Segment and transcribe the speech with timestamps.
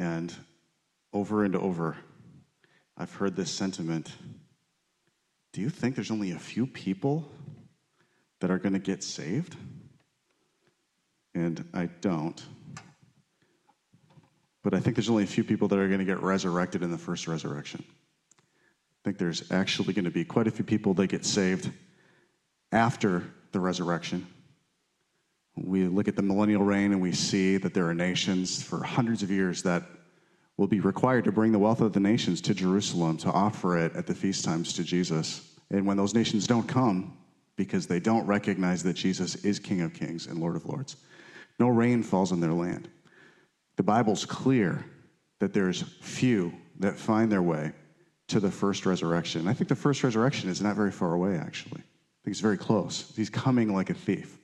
[0.00, 0.34] And
[1.12, 1.94] over and over,
[2.96, 4.10] I've heard this sentiment
[5.52, 7.30] Do you think there's only a few people
[8.40, 9.56] that are going to get saved?
[11.34, 12.42] And I don't.
[14.62, 16.90] But I think there's only a few people that are going to get resurrected in
[16.90, 17.84] the first resurrection.
[18.38, 21.70] I think there's actually going to be quite a few people that get saved
[22.72, 24.26] after the resurrection.
[25.56, 29.22] We look at the millennial reign and we see that there are nations for hundreds
[29.22, 29.82] of years that
[30.56, 33.94] will be required to bring the wealth of the nations to Jerusalem to offer it
[33.96, 35.56] at the feast times to Jesus.
[35.70, 37.16] And when those nations don't come,
[37.56, 40.96] because they don't recognize that Jesus is King of Kings and Lord of Lords,
[41.58, 42.88] no rain falls on their land.
[43.76, 44.84] The Bible's clear
[45.40, 47.72] that there's few that find their way
[48.28, 49.48] to the first resurrection.
[49.48, 51.80] I think the first resurrection is not very far away, actually.
[51.80, 53.12] I think it's very close.
[53.16, 54.39] He's coming like a thief.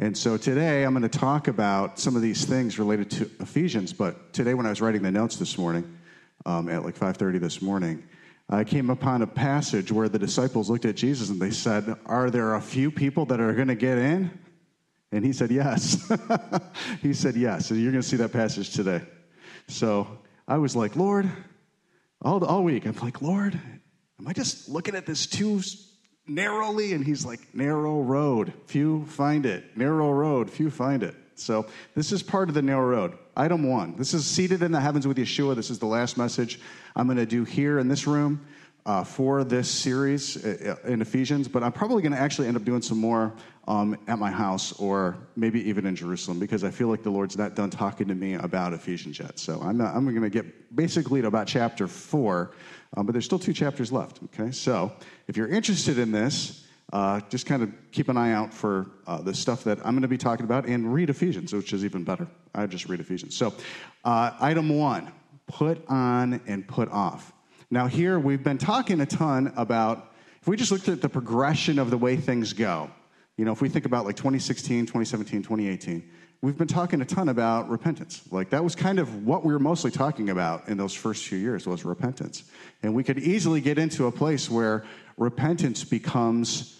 [0.00, 3.92] And so today I'm going to talk about some of these things related to Ephesians.
[3.92, 5.98] But today, when I was writing the notes this morning,
[6.46, 8.04] um, at like 5:30 this morning,
[8.48, 12.30] I came upon a passage where the disciples looked at Jesus and they said, "Are
[12.30, 14.30] there a few people that are going to get in?"
[15.10, 16.08] And he said, "Yes."
[17.02, 19.02] he said, "Yes." And you're going to see that passage today.
[19.66, 20.06] So
[20.46, 21.28] I was like, "Lord,"
[22.22, 23.60] all all week I'm like, "Lord,
[24.20, 25.60] am I just looking at this too
[26.28, 29.76] narrowly, and he's like, narrow road, few find it.
[29.76, 31.14] Narrow road, few find it.
[31.34, 33.18] So this is part of the narrow road.
[33.36, 33.96] Item one.
[33.96, 35.54] This is seated in the heavens with Yeshua.
[35.54, 36.60] This is the last message
[36.96, 38.44] I'm going to do here in this room
[38.84, 41.46] uh, for this series uh, in Ephesians.
[41.46, 43.32] But I'm probably going to actually end up doing some more
[43.68, 47.36] um, at my house or maybe even in Jerusalem because I feel like the Lord's
[47.36, 49.38] not done talking to me about Ephesians yet.
[49.38, 52.52] So I'm, I'm going to get basically to about chapter four
[52.96, 54.50] um, but there's still two chapters left, okay?
[54.50, 54.92] So
[55.26, 59.20] if you're interested in this, uh, just kind of keep an eye out for uh,
[59.20, 62.02] the stuff that I'm going to be talking about and read Ephesians, which is even
[62.02, 62.26] better.
[62.54, 63.36] I just read Ephesians.
[63.36, 63.52] So,
[64.04, 65.12] uh, item one
[65.46, 67.32] put on and put off.
[67.70, 71.78] Now, here we've been talking a ton about, if we just looked at the progression
[71.78, 72.90] of the way things go,
[73.36, 76.10] you know, if we think about like 2016, 2017, 2018,
[76.40, 78.22] we've been talking a ton about repentance.
[78.30, 81.38] Like that was kind of what we were mostly talking about in those first few
[81.38, 82.44] years was repentance.
[82.82, 84.84] And we could easily get into a place where
[85.16, 86.74] repentance becomes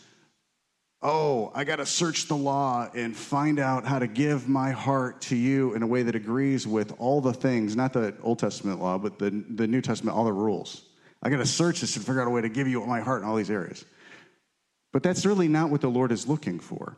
[1.01, 5.21] oh, I got to search the law and find out how to give my heart
[5.23, 8.81] to you in a way that agrees with all the things, not the Old Testament
[8.81, 10.83] law, but the, the New Testament, all the rules.
[11.23, 13.23] I got to search this and figure out a way to give you my heart
[13.23, 13.85] in all these areas.
[14.93, 16.97] But that's really not what the Lord is looking for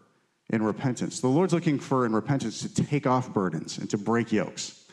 [0.51, 1.21] in repentance.
[1.21, 4.85] The Lord's looking for in repentance to take off burdens and to break yokes.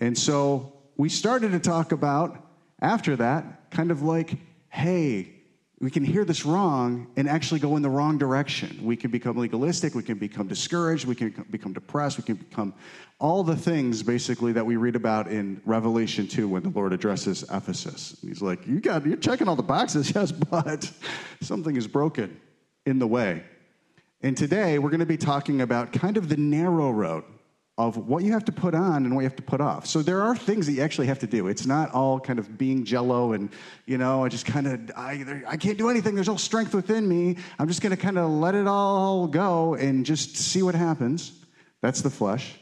[0.00, 2.42] And so we started to talk about
[2.80, 4.36] after that, kind of like,
[4.68, 5.32] hey,
[5.80, 8.78] we can hear this wrong and actually go in the wrong direction.
[8.82, 12.72] We can become legalistic, we can become discouraged, we can become depressed, we can become
[13.18, 17.44] all the things basically that we read about in Revelation 2 when the Lord addresses
[17.50, 18.16] Ephesus.
[18.22, 20.90] He's like, You got you're checking all the boxes, yes, but
[21.42, 22.40] something is broken
[22.86, 23.44] in the way.
[24.26, 27.22] And today we're going to be talking about kind of the narrow road
[27.78, 29.86] of what you have to put on and what you have to put off.
[29.86, 31.46] So there are things that you actually have to do.
[31.46, 33.50] It's not all kind of being jello and,
[33.86, 36.16] you know, I just kind of, I, I can't do anything.
[36.16, 37.36] There's no strength within me.
[37.56, 41.30] I'm just going to kind of let it all go and just see what happens.
[41.80, 42.52] That's the flesh.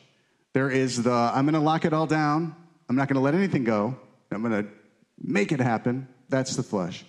[0.53, 2.55] There is the, I'm going to lock it all down.
[2.91, 3.97] I'm not going to let anything go.
[4.31, 4.71] I'm going to
[5.19, 6.09] make it happen.
[6.29, 7.07] That's the flesh.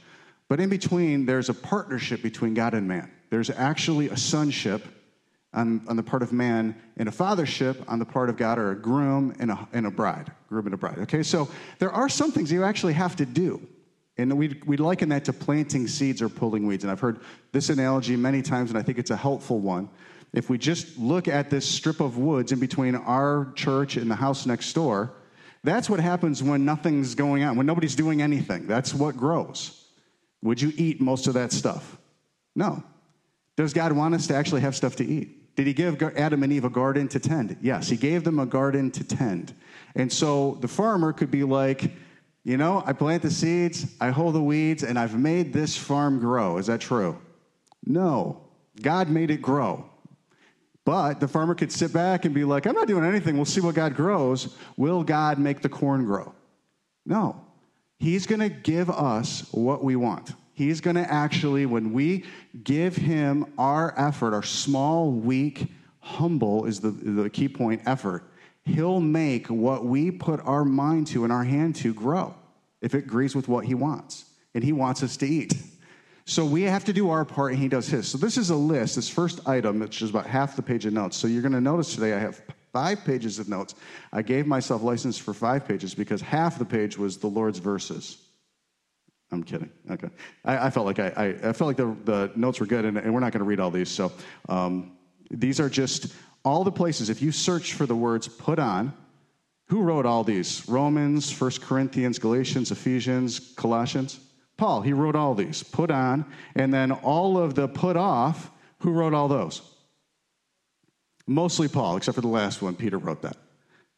[0.47, 3.11] But in between, there's a partnership between God and man.
[3.29, 4.85] There's actually a sonship
[5.53, 8.71] on, on the part of man and a fathership on the part of God, or
[8.71, 10.31] a groom and a, and a bride.
[10.49, 10.99] Groom and a bride.
[10.99, 13.65] Okay, so there are some things you actually have to do.
[14.17, 16.83] And we we liken that to planting seeds or pulling weeds.
[16.83, 17.19] And I've heard
[17.51, 19.89] this analogy many times, and I think it's a helpful one.
[20.31, 24.15] If we just look at this strip of woods in between our church and the
[24.15, 25.13] house next door,
[25.63, 28.67] that's what happens when nothing's going on, when nobody's doing anything.
[28.67, 29.84] That's what grows.
[30.45, 31.97] Would you eat most of that stuff?
[32.55, 32.83] No.
[33.57, 35.55] Does God want us to actually have stuff to eat?
[35.55, 37.57] Did he give Adam and Eve a garden to tend?
[37.61, 39.55] Yes, he gave them a garden to tend.
[39.95, 41.91] And so the farmer could be like,
[42.43, 46.19] you know, I plant the seeds, I hoe the weeds, and I've made this farm
[46.19, 46.59] grow.
[46.59, 47.19] Is that true?
[47.83, 48.45] No.
[48.79, 49.89] God made it grow.
[50.83, 53.35] But the farmer could sit back and be like, I'm not doing anything.
[53.35, 54.55] We'll see what God grows.
[54.77, 56.35] Will God make the corn grow?
[57.03, 57.44] No.
[57.99, 60.33] He's going to give us what we want.
[60.53, 62.25] He's going to actually, when we
[62.63, 65.67] give him our effort, our small, weak,
[65.99, 68.23] humble is the, the key point effort,
[68.63, 72.33] he'll make what we put our mind to and our hand to grow
[72.81, 74.25] if it agrees with what he wants.
[74.53, 75.53] And he wants us to eat.
[76.25, 78.07] So we have to do our part and he does his.
[78.07, 80.93] So this is a list, this first item, which is about half the page of
[80.93, 81.17] notes.
[81.17, 82.41] So you're going to notice today I have
[82.75, 83.73] five pages of notes.
[84.11, 88.17] I gave myself license for five pages because half the page was the Lord's verses.
[89.31, 89.69] I'm kidding.
[89.89, 90.09] Okay.
[90.43, 92.97] I, I felt like I, I, I, felt like the, the notes were good, and,
[92.97, 93.87] and we're not going to read all these.
[93.87, 94.11] So
[94.49, 94.97] um,
[95.31, 96.13] these are just
[96.43, 97.09] all the places.
[97.09, 98.91] If you search for the words put on,
[99.69, 100.67] who wrote all these?
[100.67, 104.19] Romans, First Corinthians, Galatians, Ephesians, Colossians?
[104.57, 105.63] Paul, he wrote all these.
[105.63, 106.25] Put on,
[106.55, 109.61] and then all of the put off, who wrote all those?
[111.27, 112.75] Mostly Paul, except for the last one.
[112.75, 113.37] Peter wrote that.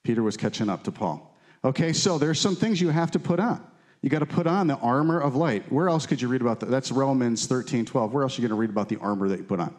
[0.04, 1.36] Peter was catching up to Paul.
[1.64, 3.62] Okay, so there's some things you have to put on.
[4.02, 5.70] You got to put on the armor of light.
[5.72, 6.70] Where else could you read about that?
[6.70, 8.14] That's Romans 13, 12.
[8.14, 9.76] Where else are you going to read about the armor that you put on?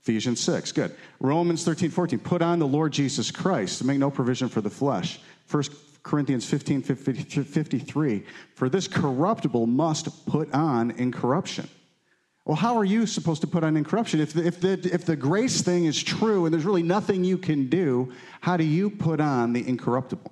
[0.00, 0.72] Ephesians 6.
[0.72, 0.96] Good.
[1.20, 2.18] Romans 13, 14.
[2.18, 5.20] Put on the Lord Jesus Christ to make no provision for the flesh.
[5.50, 5.64] 1
[6.02, 8.24] Corinthians 15, 53.
[8.54, 11.68] For this corruptible must put on incorruption.
[12.44, 14.20] Well, how are you supposed to put on incorruption?
[14.20, 17.38] If the, if, the, if the grace thing is true and there's really nothing you
[17.38, 18.12] can do,
[18.42, 20.30] how do you put on the incorruptible?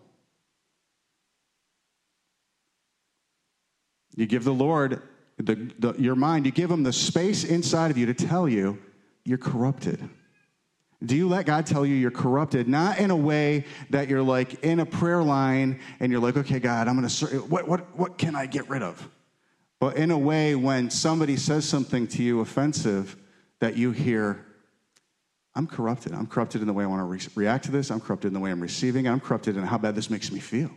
[4.15, 5.01] You give the Lord
[5.39, 8.79] the, the, your mind, you give him the space inside of you to tell you
[9.25, 10.09] you're corrupted.
[11.03, 12.69] Do you let God tell you you're corrupted?
[12.69, 16.61] Not in a way that you're like in a prayer line and you're like, okay,
[16.61, 19.09] God, I'm going to, what, what, what can I get rid of?
[19.83, 23.17] But in a way, when somebody says something to you offensive,
[23.59, 24.47] that you hear,
[25.57, 26.13] I'm corrupted.
[26.13, 27.91] I'm corrupted in the way I want to re- react to this.
[27.91, 29.09] I'm corrupted in the way I'm receiving.
[29.09, 30.71] I'm corrupted in how bad this makes me feel.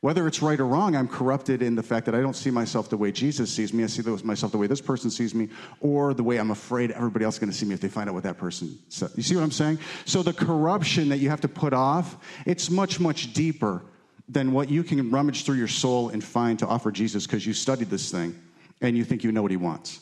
[0.00, 2.90] Whether it's right or wrong, I'm corrupted in the fact that I don't see myself
[2.90, 3.84] the way Jesus sees me.
[3.84, 7.24] I see myself the way this person sees me, or the way I'm afraid everybody
[7.24, 9.10] else is going to see me if they find out what that person said.
[9.14, 9.78] You see what I'm saying?
[10.04, 13.84] So the corruption that you have to put off, it's much, much deeper
[14.28, 17.54] than what you can rummage through your soul and find to offer Jesus because you
[17.54, 18.34] studied this thing
[18.80, 20.00] and you think you know what he wants.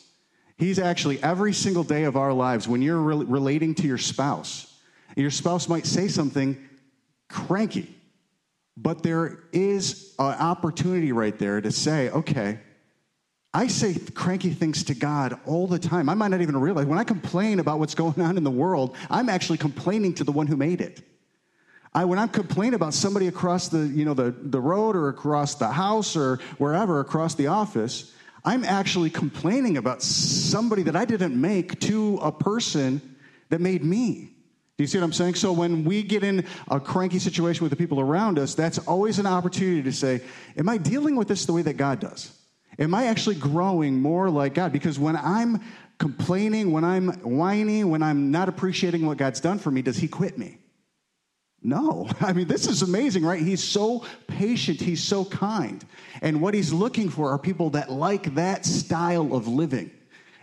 [0.56, 4.74] He's actually every single day of our lives when you're re- relating to your spouse,
[5.16, 6.56] your spouse might say something
[7.28, 7.96] cranky
[8.76, 12.58] but there is an opportunity right there to say, okay,
[13.54, 16.10] I say cranky things to God all the time.
[16.10, 16.84] I might not even realize.
[16.84, 20.32] When I complain about what's going on in the world, I'm actually complaining to the
[20.32, 21.00] one who made it.
[21.94, 25.54] I, when I'm complaining about somebody across the, you know, the, the road or across
[25.54, 28.12] the house or wherever, across the office,
[28.46, 33.16] I'm actually complaining about somebody that I didn't make to a person
[33.48, 34.30] that made me.
[34.78, 35.34] Do you see what I'm saying?
[35.34, 39.18] So when we get in a cranky situation with the people around us, that's always
[39.18, 40.20] an opportunity to say,
[40.56, 42.30] Am I dealing with this the way that God does?
[42.78, 44.72] Am I actually growing more like God?
[44.72, 45.62] Because when I'm
[45.98, 50.08] complaining, when I'm whining, when I'm not appreciating what God's done for me, does He
[50.08, 50.58] quit me?
[51.66, 52.08] No.
[52.20, 53.42] I mean, this is amazing, right?
[53.42, 55.84] He's so patient, He's so kind.
[56.22, 59.90] And what He's looking for are people that like that style of living.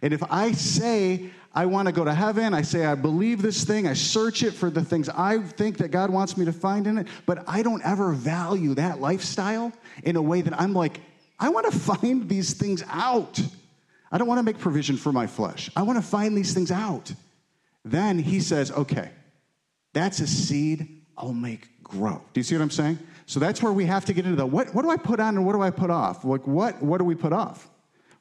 [0.01, 2.55] And if I say, I want to go to heaven.
[2.55, 3.87] I say, I believe this thing.
[3.87, 6.97] I search it for the things I think that God wants me to find in
[6.97, 7.07] it.
[7.27, 9.71] But I don't ever value that lifestyle
[10.03, 10.99] in a way that I'm like,
[11.39, 13.39] I want to find these things out.
[14.11, 15.69] I don't want to make provision for my flesh.
[15.75, 17.13] I want to find these things out.
[17.85, 19.11] Then he says, okay,
[19.93, 22.21] that's a seed I'll make grow.
[22.33, 22.99] Do you see what I'm saying?
[23.25, 25.37] So that's where we have to get into the what, what do I put on
[25.37, 26.25] and what do I put off?
[26.25, 27.69] Like, what, what do we put off?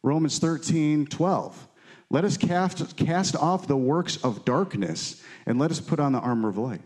[0.03, 1.69] Romans 13, 12.
[2.11, 6.19] Let us cast, cast off the works of darkness and let us put on the
[6.19, 6.83] armor of light.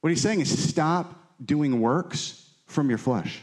[0.00, 3.40] What he's saying is stop doing works from your flesh.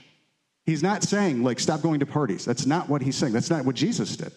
[0.66, 2.46] He's not saying, like, stop going to parties.
[2.46, 3.34] That's not what he's saying.
[3.34, 4.32] That's not what Jesus did.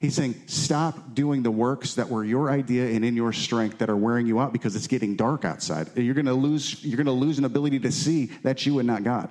[0.00, 3.90] He's saying, stop doing the works that were your idea and in your strength that
[3.90, 5.88] are wearing you out because it's getting dark outside.
[5.96, 9.02] You're going to lose, you're to lose an ability to see that you and not
[9.02, 9.28] God.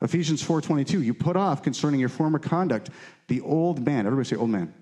[0.00, 2.90] Ephesians 4.22, you put off concerning your former conduct
[3.28, 4.06] the old man.
[4.06, 4.74] Everybody say old man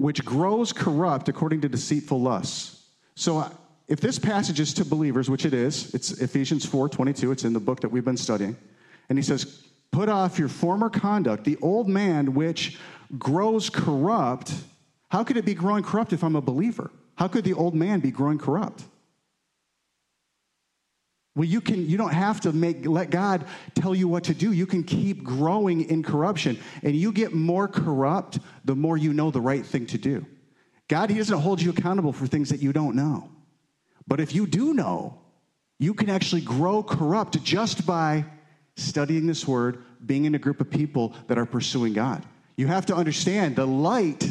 [0.00, 2.86] which grows corrupt according to deceitful lusts.
[3.14, 3.50] So, uh,
[3.86, 7.52] if this passage is to believers, which it is, it's Ephesians 4 22, it's in
[7.52, 8.56] the book that we've been studying.
[9.08, 12.78] And he says, Put off your former conduct, the old man which
[13.18, 14.52] grows corrupt.
[15.08, 16.90] How could it be growing corrupt if I'm a believer?
[17.16, 18.84] How could the old man be growing corrupt?
[21.36, 24.52] Well, you can you don't have to make let God tell you what to do.
[24.52, 26.58] You can keep growing in corruption.
[26.82, 30.26] And you get more corrupt the more you know the right thing to do.
[30.88, 33.30] God, He doesn't hold you accountable for things that you don't know.
[34.08, 35.20] But if you do know,
[35.78, 38.24] you can actually grow corrupt just by
[38.76, 42.24] studying this word, being in a group of people that are pursuing God.
[42.60, 44.30] You have to understand the light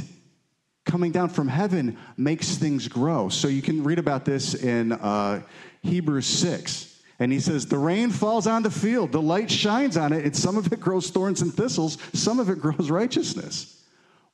[0.86, 3.29] coming down from heaven makes things grow.
[3.29, 5.41] So you can read about this in uh,
[5.81, 7.01] Hebrews 6.
[7.17, 10.36] And he says, The rain falls on the field, the light shines on it, and
[10.36, 13.83] some of it grows thorns and thistles, some of it grows righteousness.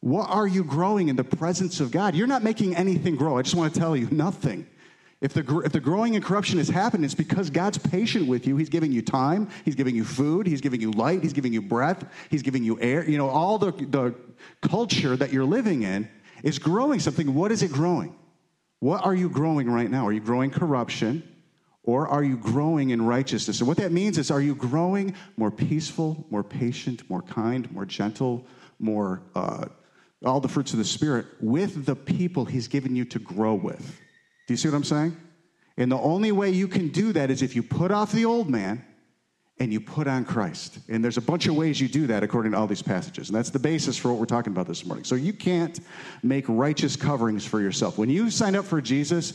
[0.01, 2.15] What are you growing in the presence of God?
[2.15, 3.37] You're not making anything grow.
[3.37, 4.67] I just want to tell you, nothing.
[5.21, 8.57] If the, if the growing in corruption has happened, it's because God's patient with you.
[8.57, 9.49] He's giving you time.
[9.63, 10.45] He's giving you food.
[10.45, 11.23] He's giving you light.
[11.23, 12.05] He's giving you breath.
[12.29, 13.09] He's giving you air.
[13.09, 14.13] You know, all the, the
[14.61, 16.09] culture that you're living in
[16.43, 17.33] is growing something.
[17.33, 18.15] What is it growing?
[18.79, 20.05] What are you growing right now?
[20.05, 21.23] Are you growing corruption
[21.83, 23.59] or are you growing in righteousness?
[23.59, 27.85] And what that means is, are you growing more peaceful, more patient, more kind, more
[27.85, 28.45] gentle,
[28.79, 29.65] more uh,
[30.23, 34.01] all the fruits of the Spirit with the people He's given you to grow with?
[34.47, 35.17] Do you see what I'm saying?
[35.77, 38.49] And the only way you can do that is if you put off the old
[38.49, 38.83] man
[39.59, 40.79] and you put on Christ.
[40.89, 43.29] And there's a bunch of ways you do that according to all these passages.
[43.29, 45.05] And that's the basis for what we're talking about this morning.
[45.05, 45.79] So you can't
[46.23, 47.97] make righteous coverings for yourself.
[47.97, 49.33] When you signed up for Jesus,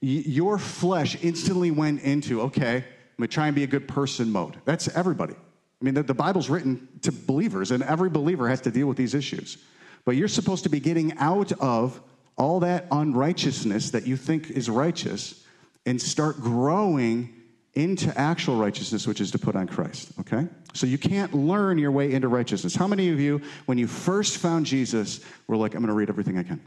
[0.00, 4.30] your flesh instantly went into, okay, I'm going to try and be a good person
[4.30, 4.56] mode.
[4.66, 5.34] That's everybody.
[5.34, 8.96] I mean, the, the Bible's written to believers, and every believer has to deal with
[8.96, 9.58] these issues.
[10.04, 12.00] But you're supposed to be getting out of
[12.36, 15.44] all that unrighteousness that you think is righteous
[15.86, 17.34] and start growing
[17.74, 20.46] into actual righteousness, which is to put on Christ, okay?
[20.74, 22.74] So you can't learn your way into righteousness.
[22.76, 26.08] How many of you, when you first found Jesus, were like, I'm going to read
[26.08, 26.60] everything I can?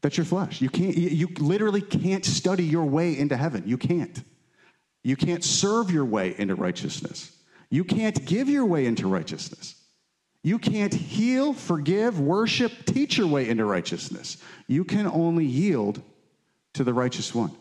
[0.00, 0.60] That's your flesh.
[0.60, 3.62] You can't, you literally can't study your way into heaven.
[3.66, 4.22] You can't.
[5.04, 7.36] You can't serve your way into righteousness.
[7.70, 9.76] You can't give your way into righteousness.
[10.42, 14.38] You can't heal, forgive, worship, teach your way into righteousness.
[14.66, 16.02] You can only yield
[16.74, 17.52] to the righteous one.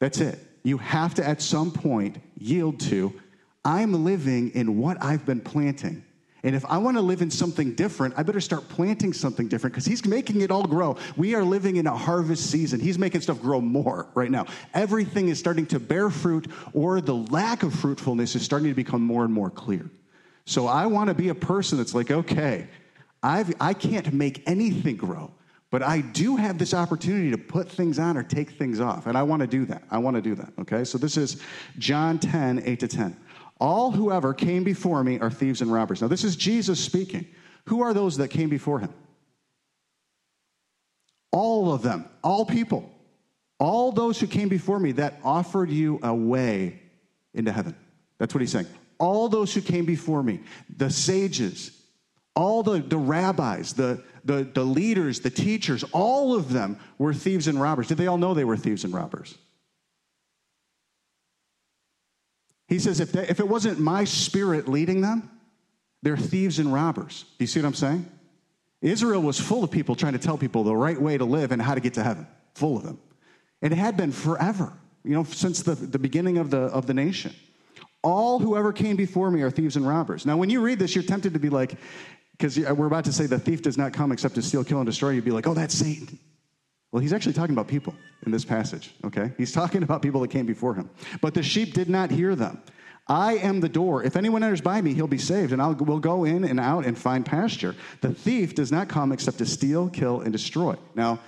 [0.00, 0.38] That's it.
[0.64, 3.12] You have to, at some point, yield to
[3.64, 6.04] I'm living in what I've been planting.
[6.42, 9.74] And if I want to live in something different, I better start planting something different
[9.74, 10.96] because he's making it all grow.
[11.16, 12.78] We are living in a harvest season.
[12.78, 14.46] He's making stuff grow more right now.
[14.72, 19.02] Everything is starting to bear fruit, or the lack of fruitfulness is starting to become
[19.02, 19.90] more and more clear.
[20.48, 22.68] So I want to be a person that's like, okay,
[23.22, 25.30] I've, I can't make anything grow,
[25.70, 29.06] but I do have this opportunity to put things on or take things off.
[29.06, 29.82] And I want to do that.
[29.90, 30.54] I want to do that.
[30.60, 30.84] Okay.
[30.84, 31.42] So this is
[31.76, 33.16] John 10, 8 to 10.
[33.60, 36.00] All whoever came before me are thieves and robbers.
[36.00, 37.26] Now, this is Jesus speaking.
[37.66, 38.94] Who are those that came before him?
[41.30, 42.90] All of them, all people,
[43.58, 46.80] all those who came before me that offered you a way
[47.34, 47.76] into heaven.
[48.16, 50.40] That's what he's saying all those who came before me,
[50.76, 51.70] the sages,
[52.34, 57.48] all the, the rabbis, the, the, the leaders, the teachers, all of them were thieves
[57.48, 57.88] and robbers.
[57.88, 59.36] Did they all know they were thieves and robbers?
[62.68, 65.30] He says, if, they, if it wasn't my spirit leading them,
[66.02, 67.24] they're thieves and robbers.
[67.38, 68.06] Do you see what I'm saying?
[68.82, 71.60] Israel was full of people trying to tell people the right way to live and
[71.60, 73.00] how to get to heaven, full of them.
[73.62, 76.94] And it had been forever, you know, since the, the beginning of the, of the
[76.94, 77.34] nation.
[78.02, 80.24] All whoever came before me are thieves and robbers.
[80.24, 81.74] Now, when you read this, you're tempted to be like,
[82.32, 84.86] because we're about to say the thief does not come except to steal, kill, and
[84.86, 85.10] destroy.
[85.10, 86.18] You'd be like, oh, that's Satan.
[86.92, 89.32] Well, he's actually talking about people in this passage, okay?
[89.36, 90.88] He's talking about people that came before him.
[91.20, 92.62] But the sheep did not hear them.
[93.08, 94.04] I am the door.
[94.04, 96.86] If anyone enters by me, he'll be saved, and I will go in and out
[96.86, 97.74] and find pasture.
[98.00, 100.76] The thief does not come except to steal, kill, and destroy.
[100.94, 101.18] Now,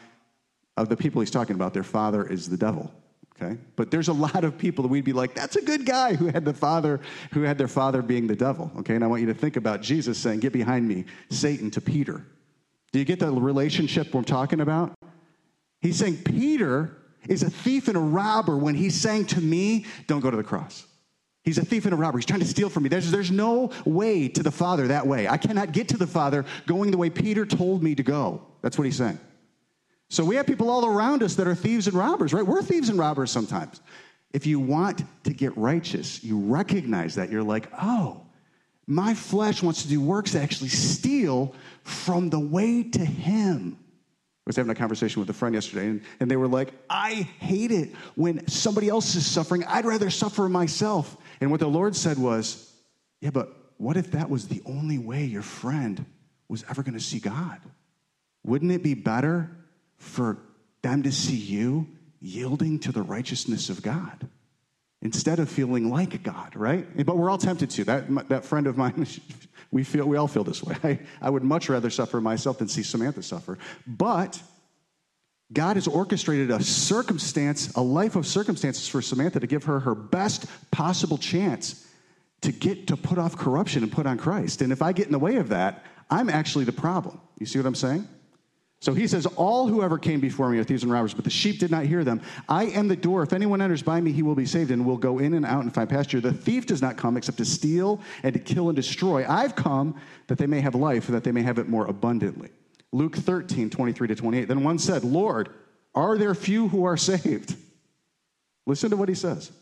[0.77, 2.91] of the people he's talking about, their father is the devil
[3.41, 3.59] okay?
[3.77, 6.27] But there's a lot of people that we'd be like, that's a good guy who
[6.27, 7.01] had the father,
[7.33, 8.95] who had their father being the devil, okay?
[8.95, 12.25] And I want you to think about Jesus saying, get behind me, Satan, to Peter.
[12.93, 14.93] Do you get the relationship we're talking about?
[15.81, 16.97] He's saying, Peter
[17.29, 20.43] is a thief and a robber when he's saying to me, don't go to the
[20.43, 20.87] cross.
[21.43, 22.19] He's a thief and a robber.
[22.19, 22.91] He's trying to steal from me.
[22.91, 25.27] There's, there's no way to the Father that way.
[25.27, 28.43] I cannot get to the Father going the way Peter told me to go.
[28.61, 29.19] That's what he's saying.
[30.11, 32.45] So we have people all around us that are thieves and robbers, right?
[32.45, 33.81] We're thieves and robbers sometimes.
[34.33, 37.31] If you want to get righteous, you recognize that.
[37.31, 38.27] You're like, oh,
[38.89, 43.79] my flesh wants to do works that actually steal from the way to Him.
[43.79, 43.87] I
[44.47, 47.71] was having a conversation with a friend yesterday, and, and they were like, I hate
[47.71, 49.63] it when somebody else is suffering.
[49.65, 51.17] I'd rather suffer myself.
[51.41, 52.73] And what the Lord said was,
[53.21, 56.05] Yeah, but what if that was the only way your friend
[56.49, 57.61] was ever going to see God?
[58.43, 59.57] Wouldn't it be better
[60.01, 60.39] for
[60.83, 61.87] them to see you
[62.21, 64.29] yielding to the righteousness of God
[65.03, 67.07] instead of feeling like God, right?
[67.07, 67.85] But we're all tempted to.
[67.85, 69.07] That, that friend of mine,
[69.71, 70.77] we, feel, we all feel this way.
[70.85, 73.59] I, I would much rather suffer myself than see Samantha suffer.
[73.87, 74.43] But
[75.53, 79.95] God has orchestrated a circumstance, a life of circumstances for Samantha to give her her
[79.95, 81.87] best possible chance
[82.43, 84.63] to get to put off corruption and put on Christ.
[84.63, 87.21] And if I get in the way of that, I'm actually the problem.
[87.39, 88.09] You see what I'm saying?
[88.81, 91.59] So he says, All whoever came before me are thieves and robbers, but the sheep
[91.59, 92.23] did not hear them.
[92.49, 93.23] I am the door.
[93.23, 95.63] If anyone enters by me, he will be saved and will go in and out
[95.63, 96.21] and find pasture.
[96.21, 99.27] The thief does not come except to steal and to kill and destroy.
[99.29, 102.49] I've come that they may have life that they may have it more abundantly.
[102.93, 104.49] Luke 13, 23 to 28.
[104.49, 105.51] Then one said, Lord,
[105.95, 107.57] are there few who are saved?
[108.67, 109.53] Listen to what he says.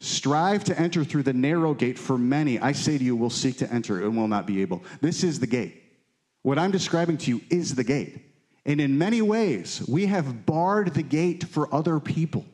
[0.00, 3.58] Strive to enter through the narrow gate, for many, I say to you, will seek
[3.58, 4.82] to enter and will not be able.
[5.00, 5.82] This is the gate.
[6.42, 8.31] What I'm describing to you is the gate.
[8.64, 12.44] And in many ways, we have barred the gate for other people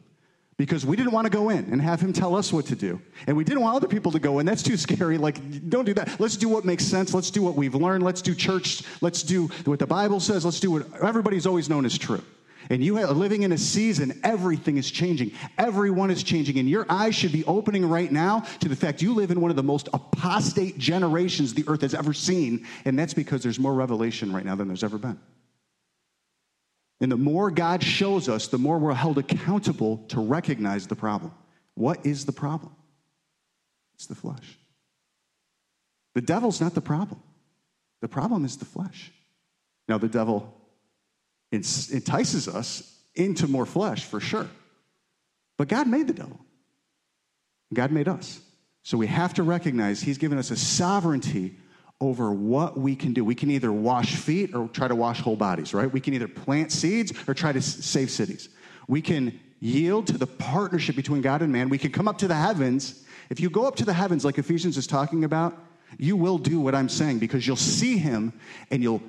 [0.56, 3.00] because we didn't want to go in and have him tell us what to do.
[3.26, 4.46] And we didn't want other people to go in.
[4.46, 5.18] That's too scary.
[5.28, 6.18] Like, don't do that.
[6.18, 7.12] Let's do what makes sense.
[7.12, 8.02] Let's do what we've learned.
[8.02, 8.82] Let's do church.
[9.02, 10.44] Let's do what the Bible says.
[10.44, 12.22] Let's do what everybody's always known as true.
[12.70, 15.32] And you are living in a season, everything is changing.
[15.56, 16.58] Everyone is changing.
[16.58, 19.50] And your eyes should be opening right now to the fact you live in one
[19.50, 22.66] of the most apostate generations the earth has ever seen.
[22.84, 25.18] And that's because there's more revelation right now than there's ever been.
[27.00, 31.32] And the more God shows us, the more we're held accountable to recognize the problem.
[31.74, 32.74] What is the problem?
[33.94, 34.58] It's the flesh.
[36.14, 37.22] The devil's not the problem.
[38.00, 39.12] The problem is the flesh.
[39.88, 40.54] Now, the devil
[41.52, 44.48] entices us into more flesh for sure.
[45.56, 46.38] But God made the devil,
[47.72, 48.40] God made us.
[48.82, 51.56] So we have to recognize He's given us a sovereignty
[52.00, 53.24] over what we can do.
[53.24, 55.92] We can either wash feet or try to wash whole bodies, right?
[55.92, 58.48] We can either plant seeds or try to save cities.
[58.86, 61.68] We can yield to the partnership between God and man.
[61.68, 63.04] We can come up to the heavens.
[63.30, 65.58] If you go up to the heavens, like Ephesians is talking about,
[65.98, 68.32] you will do what I'm saying because you'll see him
[68.70, 69.02] and you'll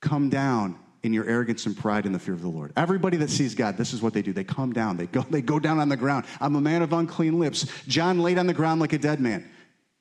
[0.00, 2.72] come down in your arrogance and pride in the fear of the Lord.
[2.76, 4.32] Everybody that sees God, this is what they do.
[4.32, 4.96] They come down.
[4.96, 6.24] They go, they go down on the ground.
[6.40, 7.66] I'm a man of unclean lips.
[7.86, 9.48] John laid on the ground like a dead man.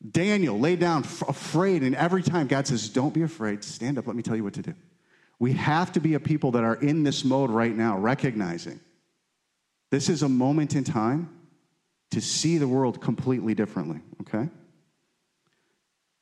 [0.10, 4.16] Daniel lay down afraid, and every time God says, Don't be afraid, stand up, let
[4.16, 4.74] me tell you what to do.
[5.40, 8.80] We have to be a people that are in this mode right now, recognizing
[9.92, 11.30] this is a moment in time
[12.12, 14.50] to see the world completely differently, okay?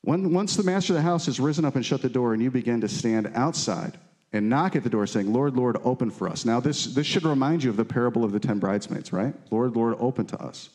[0.02, 2.42] When, once the master of the house has risen up and shut the door, and
[2.42, 3.98] you begin to stand outside
[4.34, 6.46] and knock at the door, saying, Lord, Lord, open for us.
[6.46, 9.34] Now, this, this should remind you of the parable of the ten bridesmaids, right?
[9.52, 10.70] Lord, Lord, open to us.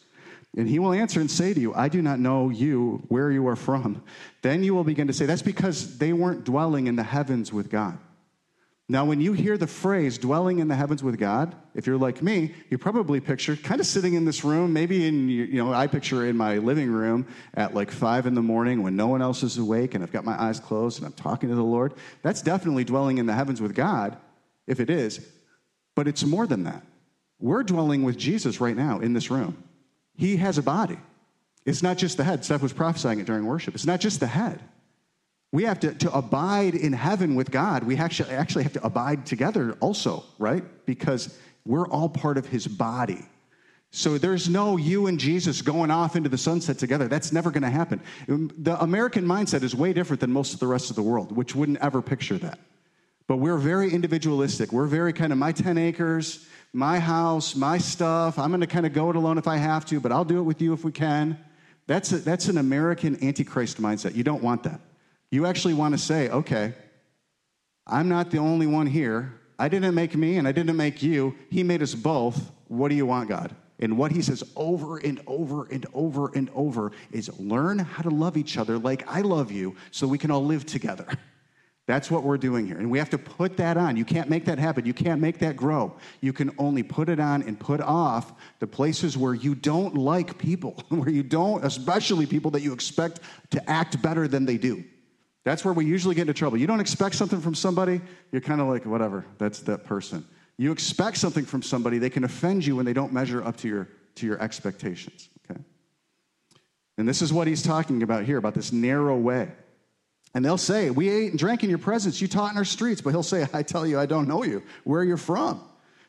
[0.57, 3.47] And he will answer and say to you, I do not know you, where you
[3.47, 4.03] are from.
[4.41, 7.71] Then you will begin to say, That's because they weren't dwelling in the heavens with
[7.71, 7.99] God.
[8.89, 12.23] Now, when you hear the phrase dwelling in the heavens with God, if you're like
[12.23, 15.89] me, you probably picture kind of sitting in this room, maybe in, you know, I
[15.89, 19.43] picture in my living room at like five in the morning when no one else
[19.43, 21.95] is awake and I've got my eyes closed and I'm talking to the Lord.
[22.23, 24.19] That's definitely dwelling in the heavens with God,
[24.69, 25.21] if it is.
[25.97, 26.85] But it's more than that.
[27.41, 29.65] We're dwelling with Jesus right now in this room.
[30.17, 30.99] He has a body.
[31.65, 32.45] It's not just the head.
[32.45, 33.75] Steph was prophesying it during worship.
[33.75, 34.61] It's not just the head.
[35.53, 37.85] We have to, to abide in heaven with God.
[37.85, 40.65] We actually, actually have to abide together also, right?
[40.87, 43.25] Because we're all part of his body.
[43.91, 47.09] So there's no you and Jesus going off into the sunset together.
[47.09, 48.01] That's never going to happen.
[48.29, 51.35] Um, the American mindset is way different than most of the rest of the world,
[51.35, 52.59] which wouldn't ever picture that.
[53.27, 54.73] But we're very individualistic.
[54.73, 58.39] We're very kind of my 10 acres, my house, my stuff.
[58.39, 60.39] I'm going to kind of go it alone if I have to, but I'll do
[60.39, 61.39] it with you if we can.
[61.87, 64.15] That's, a, that's an American antichrist mindset.
[64.15, 64.81] You don't want that.
[65.31, 66.75] You actually want to say, okay,
[67.87, 69.41] I'm not the only one here.
[69.59, 71.35] I didn't make me and I didn't make you.
[71.51, 72.51] He made us both.
[72.69, 73.55] What do you want, God?
[73.79, 78.11] And what he says over and over and over and over is learn how to
[78.11, 81.07] love each other like I love you so we can all live together.
[81.87, 82.79] That's what we're doing here.
[82.79, 83.97] And we have to put that on.
[83.97, 84.85] You can't make that happen.
[84.85, 85.97] You can't make that grow.
[86.21, 90.37] You can only put it on and put off the places where you don't like
[90.37, 93.21] people, where you don't, especially people that you expect
[93.51, 94.85] to act better than they do.
[95.45, 96.59] That's where we usually get into trouble.
[96.59, 98.01] You don't expect something from somebody,
[98.33, 100.27] you're kind of like, whatever, that's that person.
[100.59, 103.69] You expect something from somebody, they can offend you when they don't measure up to
[103.69, 105.61] your, to your expectations, okay?
[106.99, 109.53] And this is what he's talking about here, about this narrow way.
[110.37, 112.21] And they'll say, We ate and drank in your presence.
[112.21, 113.01] You taught in our streets.
[113.01, 115.63] But he'll say, I tell you, I don't know you, where you're from.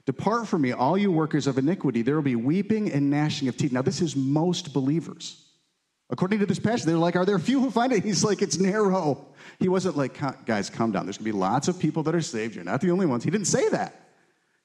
[0.06, 2.02] Depart from me, all you workers of iniquity.
[2.02, 3.72] There will be weeping and gnashing of teeth.
[3.72, 5.46] Now, this is most believers.
[6.10, 8.04] According to this passage, they're like, Are there few who find it?
[8.04, 9.28] He's like, It's narrow.
[9.60, 11.06] He wasn't like, Guys, calm down.
[11.06, 12.54] There's going to be lots of people that are saved.
[12.54, 13.24] You're not the only ones.
[13.24, 14.10] He didn't say that.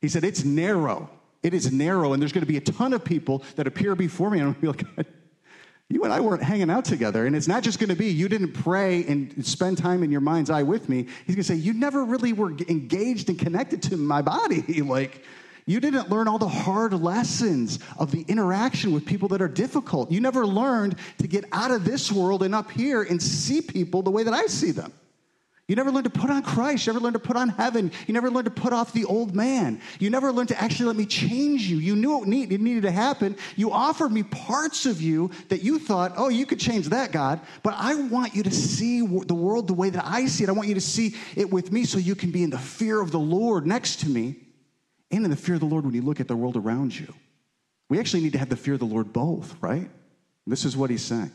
[0.01, 1.09] He said, It's narrow.
[1.45, 4.29] It is narrow, and there's going to be a ton of people that appear before
[4.29, 5.07] me, and I'm going to be like,
[5.89, 7.27] you and I weren't hanging out together.
[7.27, 10.21] And it's not just going to be you didn't pray and spend time in your
[10.21, 11.07] mind's eye with me.
[11.27, 14.83] He's going to say, You never really were engaged and connected to my body.
[14.83, 15.25] like,
[15.65, 20.11] you didn't learn all the hard lessons of the interaction with people that are difficult.
[20.11, 24.03] You never learned to get out of this world and up here and see people
[24.03, 24.93] the way that I see them.
[25.73, 26.87] You never learned to put on Christ.
[26.87, 27.93] You never learned to put on heaven.
[28.07, 29.81] You never learned to put off the old man.
[29.99, 31.79] You never learned to actually let me change you.
[31.79, 33.39] You knew it needed to happen.
[33.57, 37.41] You offered me parts of you that you thought, oh, you could change that, God.
[37.63, 40.51] But I want you to see the world the way that I see it.
[40.51, 43.01] I want you to see it with me so you can be in the fear
[43.01, 44.37] of the Lord next to me
[45.11, 47.15] and in the fear of the Lord when you look at the world around you.
[47.89, 49.89] We actually need to have the fear of the Lord both, right?
[50.47, 51.33] This is what he's saying.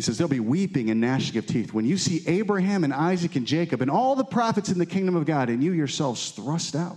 [0.00, 3.36] He says, There'll be weeping and gnashing of teeth when you see Abraham and Isaac
[3.36, 6.74] and Jacob and all the prophets in the kingdom of God and you yourselves thrust
[6.74, 6.96] out.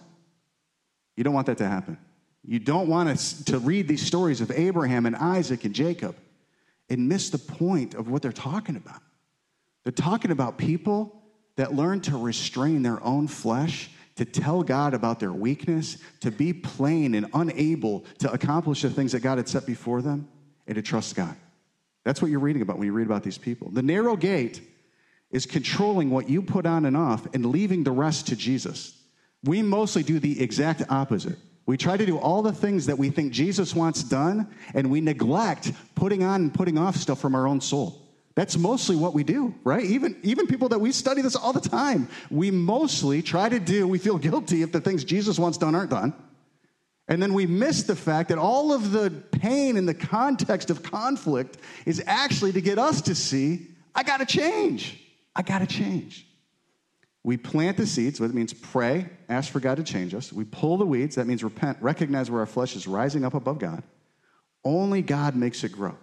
[1.17, 1.97] You don't want that to happen.
[2.45, 6.15] You don't want us to read these stories of Abraham and Isaac and Jacob
[6.89, 9.01] and miss the point of what they're talking about.
[9.83, 11.23] They're talking about people
[11.57, 16.53] that learn to restrain their own flesh, to tell God about their weakness, to be
[16.53, 20.29] plain and unable to accomplish the things that God had set before them,
[20.67, 21.35] and to trust God.
[22.03, 23.69] That's what you're reading about when you read about these people.
[23.69, 24.61] The narrow gate
[25.31, 28.97] is controlling what you put on and off and leaving the rest to Jesus.
[29.43, 31.37] We mostly do the exact opposite.
[31.65, 34.99] We try to do all the things that we think Jesus wants done, and we
[34.99, 38.01] neglect putting on and putting off stuff from our own soul.
[38.35, 39.83] That's mostly what we do, right?
[39.83, 43.87] Even, even people that we study this all the time, we mostly try to do,
[43.87, 46.13] we feel guilty if the things Jesus wants done aren't done.
[47.07, 50.83] And then we miss the fact that all of the pain in the context of
[50.83, 54.99] conflict is actually to get us to see, I gotta change.
[55.35, 56.27] I gotta change.
[57.23, 60.31] We plant the seeds, it means pray, ask for God to change us.
[60.33, 63.59] We pull the weeds, that means repent, recognize where our flesh is rising up above
[63.59, 63.83] God.
[64.65, 65.97] Only God makes it grow.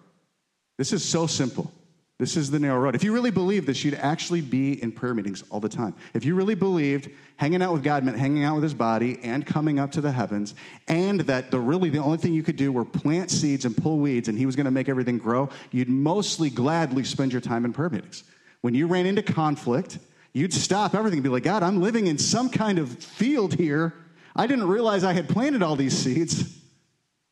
[0.79, 1.71] This is so simple.
[2.20, 2.94] This is the narrow road.
[2.94, 5.94] If you really believed this, you'd actually be in prayer meetings all the time.
[6.12, 9.46] If you really believed hanging out with God meant hanging out with his body and
[9.46, 10.54] coming up to the heavens,
[10.87, 14.00] and that the really the only thing you could do were plant seeds and pull
[14.00, 17.64] weeds and he was going to make everything grow, you'd mostly gladly spend your time
[17.64, 18.24] in prayer meetings.
[18.61, 19.98] When you ran into conflict,
[20.35, 23.94] you'd stop everything and be like, God, I'm living in some kind of field here.
[24.37, 26.60] I didn't realize I had planted all these seeds,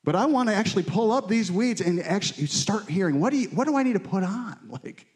[0.09, 3.37] but I want to actually pull up these weeds and actually start hearing what do,
[3.37, 4.57] you, what do I need to put on?
[4.83, 5.07] Like,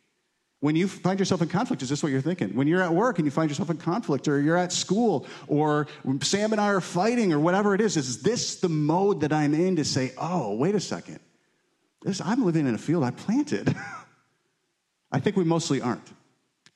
[0.61, 2.55] when you find yourself in conflict, is this what you're thinking?
[2.55, 5.87] When you're at work and you find yourself in conflict, or you're at school, or
[6.21, 9.55] Sam and I are fighting, or whatever it is, is this the mode that I'm
[9.55, 11.21] in to say, oh, wait a second,
[12.03, 13.75] this, I'm living in a field I planted?
[15.11, 16.13] I think we mostly aren't.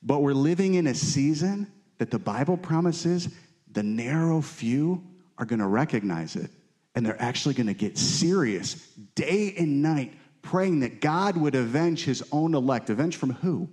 [0.02, 3.28] But we're living in a season that the Bible promises
[3.70, 5.04] the narrow few
[5.36, 6.50] are going to recognize it
[6.96, 8.74] and they're actually going to get serious
[9.14, 12.88] day and night praying that God would avenge his own elect.
[12.88, 13.68] Avenge from who?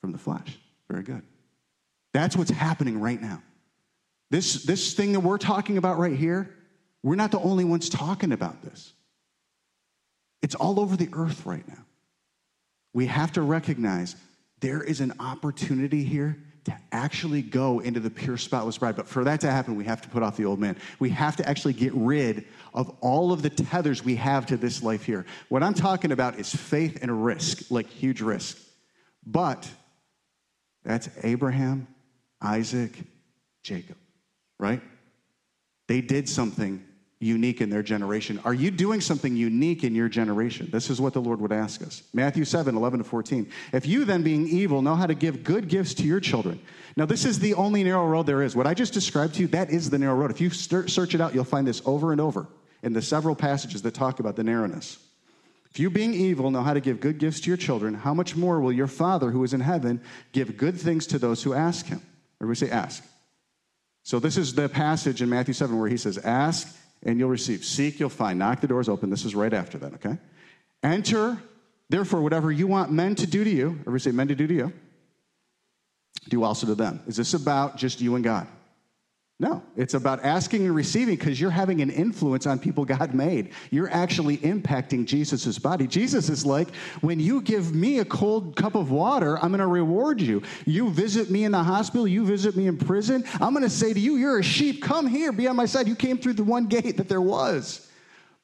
[0.00, 0.58] From the flesh.
[0.88, 1.22] Very good.
[2.14, 3.42] That's what's happening right now.
[4.30, 6.54] This, this thing that we're talking about right here,
[7.02, 8.92] we're not the only ones talking about this.
[10.42, 11.84] It's all over the earth right now.
[12.94, 14.16] We have to recognize
[14.60, 18.96] there is an opportunity here to actually go into the pure, spotless bride.
[18.96, 20.76] But for that to happen, we have to put off the old man.
[20.98, 22.44] We have to actually get rid
[22.74, 25.24] of all of the tethers we have to this life here.
[25.48, 28.58] What I'm talking about is faith and risk, like huge risk.
[29.26, 29.68] But
[30.84, 31.86] that's Abraham,
[32.40, 32.92] Isaac,
[33.62, 33.96] Jacob,
[34.58, 34.82] right?
[35.88, 36.84] They did something
[37.20, 38.40] unique in their generation.
[38.44, 40.70] Are you doing something unique in your generation?
[40.72, 42.02] This is what the Lord would ask us.
[42.14, 43.48] Matthew 7, 11 to 14.
[43.72, 46.60] If you then, being evil, know how to give good gifts to your children.
[46.96, 48.56] Now, this is the only narrow road there is.
[48.56, 50.30] What I just described to you, that is the narrow road.
[50.30, 52.48] If you search it out, you'll find this over and over
[52.82, 54.98] in the several passages that talk about the narrowness.
[55.70, 58.34] If you, being evil, know how to give good gifts to your children, how much
[58.34, 60.00] more will your Father who is in heaven
[60.32, 62.00] give good things to those who ask him?
[62.40, 63.04] We say, ask.
[64.02, 67.64] So, this is the passage in Matthew 7 where he says, Ask and you'll receive.
[67.64, 68.38] Seek, you'll find.
[68.38, 69.10] Knock, the door's open.
[69.10, 70.18] This is right after that, okay?
[70.82, 71.40] Enter,
[71.88, 74.54] therefore, whatever you want men to do to you, everybody say men to do to
[74.54, 74.72] you,
[76.28, 77.02] do also to them.
[77.06, 78.46] Is this about just you and God?
[79.40, 83.52] No, it's about asking and receiving because you're having an influence on people God made.
[83.70, 85.86] You're actually impacting Jesus' body.
[85.86, 86.68] Jesus is like,
[87.00, 90.42] when you give me a cold cup of water, I'm going to reward you.
[90.66, 93.94] You visit me in the hospital, you visit me in prison, I'm going to say
[93.94, 95.88] to you, You're a sheep, come here, be on my side.
[95.88, 97.88] You came through the one gate that there was.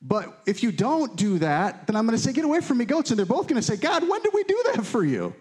[0.01, 2.87] But if you don't do that, then I'm going to say, Get away from me,
[2.87, 3.11] goats.
[3.11, 5.35] And they're both going to say, God, when did we do that for you?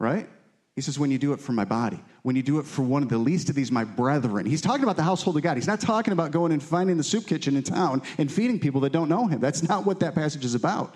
[0.00, 0.28] Right?
[0.74, 3.02] He says, when you do it for my body, when you do it for one
[3.02, 4.46] of the least of these, my brethren.
[4.46, 5.56] He's talking about the household of God.
[5.58, 8.80] He's not talking about going and finding the soup kitchen in town and feeding people
[8.82, 9.38] that don't know him.
[9.38, 10.94] That's not what that passage is about.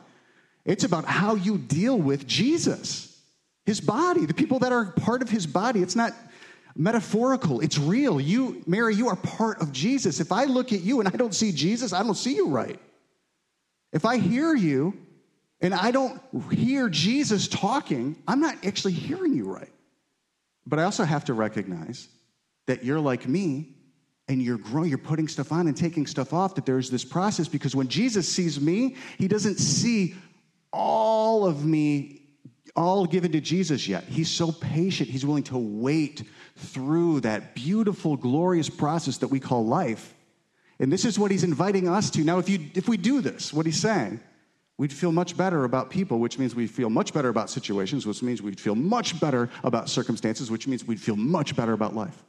[0.65, 3.21] It's about how you deal with Jesus,
[3.67, 5.83] his body, the people that are part of his body.
[5.83, 6.15] It's not
[6.75, 8.21] metaphorical, it's real.
[8.21, 10.21] You, Mary, you are part of Jesus.
[10.21, 12.81] If I look at you and I don't see Jesus, I don't see you right.
[13.93, 14.97] If I hear you
[15.67, 16.21] and I don't
[16.53, 19.73] hear Jesus talking, I'm not actually hearing you right.
[20.65, 22.09] But I also have to recognize
[22.67, 23.75] that you're like me
[24.29, 27.49] and you're growing, you're putting stuff on and taking stuff off, that there's this process
[27.49, 30.15] because when Jesus sees me, he doesn't see
[30.73, 32.23] all of me
[32.77, 34.05] all given to Jesus yet.
[34.05, 36.23] He's so patient, he's willing to wait
[36.57, 40.15] through that beautiful, glorious process that we call life
[40.79, 42.23] And this is what he's inviting us to.
[42.23, 44.21] Now, if, you, if we do this, what he's saying,
[44.79, 48.23] we'd feel much better about people, which means we feel much better about situations, which
[48.23, 52.23] means we'd feel much better about circumstances, which means we'd feel much better about life.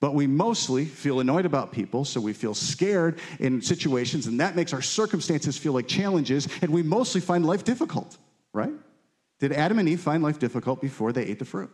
[0.00, 4.56] But we mostly feel annoyed about people, so we feel scared in situations, and that
[4.56, 8.16] makes our circumstances feel like challenges, and we mostly find life difficult,
[8.52, 8.72] right?
[9.40, 11.70] Did Adam and Eve find life difficult before they ate the fruit?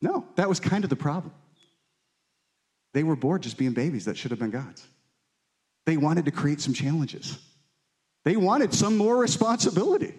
[0.00, 1.32] No, that was kind of the problem.
[2.92, 4.86] They were bored just being babies that should have been God's.
[5.86, 7.38] They wanted to create some challenges.
[8.26, 10.12] They wanted some more responsibility.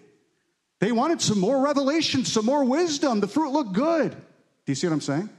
[0.79, 3.19] They wanted some more revelation, some more wisdom.
[3.19, 4.11] The fruit looked good.
[4.11, 5.29] Do you see what I'm saying?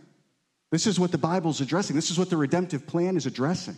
[0.70, 1.96] This is what the Bible's addressing.
[1.96, 3.76] This is what the redemptive plan is addressing.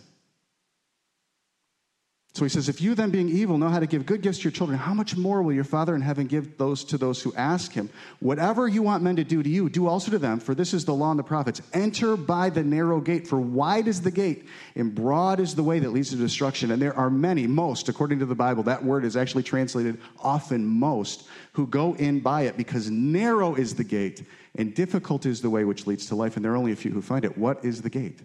[2.32, 4.44] So he says, If you then, being evil, know how to give good gifts to
[4.44, 7.34] your children, how much more will your Father in heaven give those to those who
[7.34, 7.90] ask him?
[8.20, 10.84] Whatever you want men to do to you, do also to them, for this is
[10.84, 11.60] the law and the prophets.
[11.72, 15.80] Enter by the narrow gate, for wide is the gate, and broad is the way
[15.80, 16.70] that leads to destruction.
[16.70, 20.64] And there are many, most, according to the Bible, that word is actually translated often
[20.64, 25.50] most, who go in by it, because narrow is the gate, and difficult is the
[25.50, 27.36] way which leads to life, and there are only a few who find it.
[27.36, 28.20] What is the gate?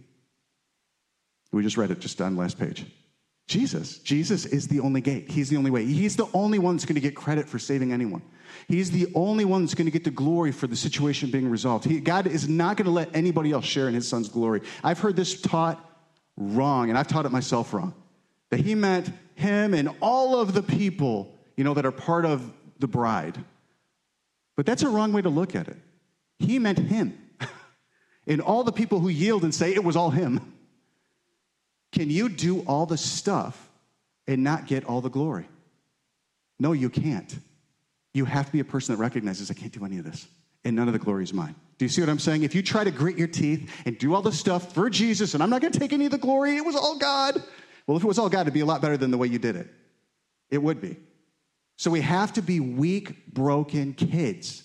[1.51, 2.85] We just read it just on last page.
[3.47, 3.99] Jesus.
[3.99, 5.29] Jesus is the only gate.
[5.29, 5.85] He's the only way.
[5.85, 8.23] He's the only one that's going to get credit for saving anyone.
[8.67, 11.85] He's the only one that's going to get the glory for the situation being resolved.
[11.85, 14.61] He, God is not going to let anybody else share in his son's glory.
[14.83, 15.79] I've heard this taught
[16.37, 17.93] wrong, and I've taught it myself wrong.
[18.49, 22.51] That he meant him and all of the people, you know, that are part of
[22.79, 23.37] the bride.
[24.55, 25.77] But that's a wrong way to look at it.
[26.39, 27.17] He meant him.
[28.27, 30.53] and all the people who yield and say it was all him.
[31.95, 33.69] Can you do all the stuff
[34.27, 35.47] and not get all the glory?
[36.59, 37.33] No, you can't.
[38.13, 40.27] You have to be a person that recognizes, I can't do any of this,
[40.65, 41.55] and none of the glory is mine.
[41.77, 42.43] Do you see what I'm saying?
[42.43, 45.41] If you try to grit your teeth and do all the stuff for Jesus, and
[45.41, 47.41] I'm not going to take any of the glory, it was all God.
[47.87, 49.39] Well, if it was all God, it'd be a lot better than the way you
[49.39, 49.67] did it.
[50.49, 50.97] It would be.
[51.77, 54.64] So we have to be weak, broken kids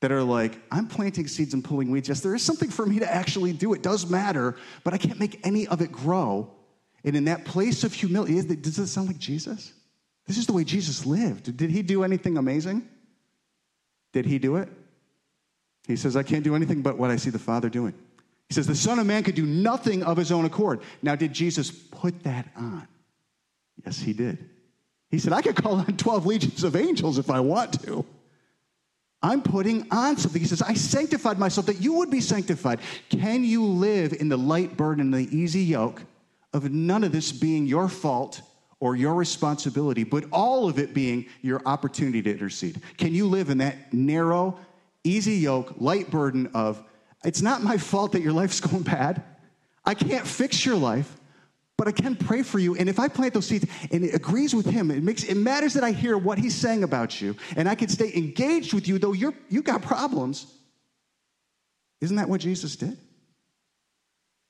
[0.00, 2.08] that are like, I'm planting seeds and pulling weeds.
[2.08, 3.74] Yes, there is something for me to actually do.
[3.74, 6.50] It does matter, but I can't make any of it grow.
[7.04, 9.72] And in that place of humility, does it sound like Jesus?
[10.26, 11.56] This is the way Jesus lived.
[11.56, 12.88] Did he do anything amazing?
[14.12, 14.68] Did he do it?
[15.86, 17.94] He says, I can't do anything but what I see the Father doing.
[18.48, 20.80] He says, the Son of Man could do nothing of his own accord.
[21.02, 22.86] Now, did Jesus put that on?
[23.84, 24.50] Yes, he did.
[25.10, 28.04] He said, I could call on 12 legions of angels if I want to.
[29.22, 30.40] I'm putting on something.
[30.40, 32.80] He says, I sanctified myself that you would be sanctified.
[33.10, 36.02] Can you live in the light burden and the easy yoke
[36.54, 38.40] of none of this being your fault
[38.80, 42.80] or your responsibility, but all of it being your opportunity to intercede?
[42.96, 44.58] Can you live in that narrow,
[45.04, 46.82] easy yoke, light burden of,
[47.22, 49.22] it's not my fault that your life's going bad.
[49.84, 51.19] I can't fix your life
[51.80, 52.76] but I can pray for you.
[52.76, 55.72] And if I plant those seeds and it agrees with him, it makes it matters
[55.72, 58.98] that I hear what he's saying about you, and I can stay engaged with you,
[58.98, 60.44] though you're you got problems.
[62.02, 62.98] Isn't that what Jesus did?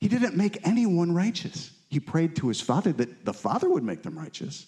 [0.01, 1.71] He didn't make anyone righteous.
[1.89, 4.67] He prayed to his Father that the Father would make them righteous.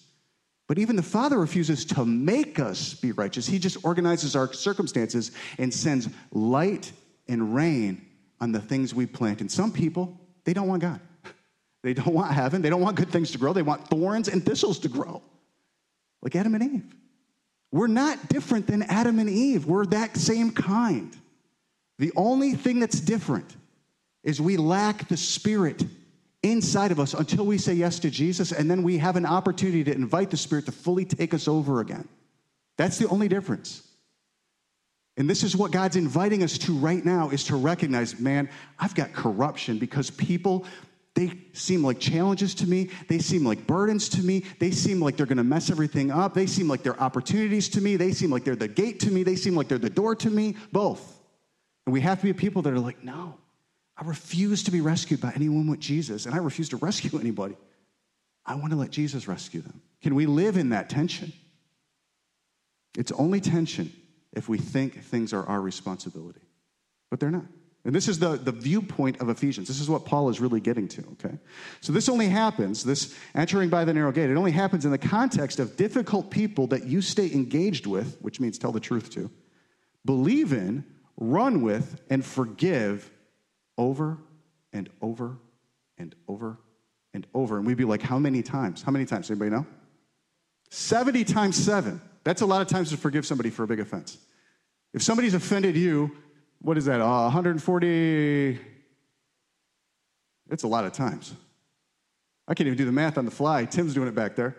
[0.69, 3.45] But even the Father refuses to make us be righteous.
[3.45, 6.93] He just organizes our circumstances and sends light
[7.27, 8.05] and rain
[8.39, 9.41] on the things we plant.
[9.41, 11.01] And some people, they don't want God.
[11.83, 12.61] They don't want heaven.
[12.61, 13.53] They don't want good things to grow.
[13.53, 15.21] They want thorns and thistles to grow,
[16.21, 16.95] like Adam and Eve.
[17.71, 19.65] We're not different than Adam and Eve.
[19.65, 21.15] We're that same kind.
[21.99, 23.55] The only thing that's different
[24.23, 25.83] is we lack the Spirit
[26.41, 29.83] inside of us until we say yes to Jesus, and then we have an opportunity
[29.83, 32.07] to invite the Spirit to fully take us over again.
[32.77, 33.87] That's the only difference.
[35.17, 38.95] And this is what God's inviting us to right now is to recognize, man, I've
[38.95, 40.65] got corruption because people
[41.15, 42.89] they seem like challenges to me.
[43.07, 44.45] They seem like burdens to me.
[44.59, 46.33] They seem like they're going to mess everything up.
[46.33, 47.97] They seem like they're opportunities to me.
[47.97, 49.21] They seem like they're the gate to me.
[49.21, 50.55] They seem like they're the door to me.
[50.71, 51.19] Both.
[51.85, 53.37] And we have to be people that are like, no,
[53.95, 57.57] I refuse to be rescued by anyone with Jesus, and I refuse to rescue anybody.
[58.45, 59.81] I want to let Jesus rescue them.
[60.01, 61.31] Can we live in that tension?
[62.97, 63.93] It's only tension
[64.33, 66.41] if we think things are our responsibility,
[67.11, 67.45] but they're not.
[67.85, 69.67] And this is the, the viewpoint of Ephesians.
[69.67, 71.37] This is what Paul is really getting to, okay?
[71.81, 74.97] So this only happens, this entering by the narrow gate, it only happens in the
[74.97, 79.29] context of difficult people that you stay engaged with, which means tell the truth to,
[80.05, 80.85] believe in,
[81.17, 83.11] run with, and forgive
[83.77, 84.17] over
[84.71, 85.37] and over
[85.97, 86.57] and over
[87.13, 87.57] and over.
[87.57, 88.81] And we'd be like, how many times?
[88.81, 89.29] How many times?
[89.29, 89.65] Anybody know?
[90.69, 92.01] 70 times seven.
[92.23, 94.17] That's a lot of times to forgive somebody for a big offense.
[94.93, 96.15] If somebody's offended you
[96.63, 98.59] what is that, uh, 140?
[100.49, 101.33] It's a lot of times.
[102.47, 103.65] I can't even do the math on the fly.
[103.65, 104.55] Tim's doing it back there.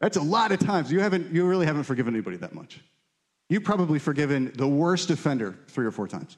[0.00, 0.92] That's a lot of times.
[0.92, 2.80] You, haven't, you really haven't forgiven anybody that much.
[3.48, 6.36] You've probably forgiven the worst offender three or four times.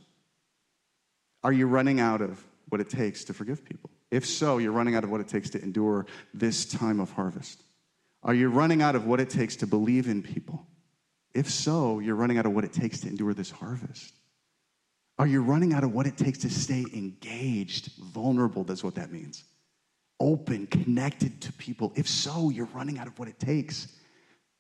[1.42, 3.90] Are you running out of what it takes to forgive people?
[4.11, 7.62] If so, you're running out of what it takes to endure this time of harvest.
[8.22, 10.66] Are you running out of what it takes to believe in people?
[11.35, 14.17] If so, you're running out of what it takes to endure this harvest.
[15.18, 18.62] Are you running out of what it takes to stay engaged, vulnerable?
[18.64, 19.44] That's what that means.
[20.20, 21.92] Open, connected to people.
[21.96, 23.88] If so, you're running out of what it takes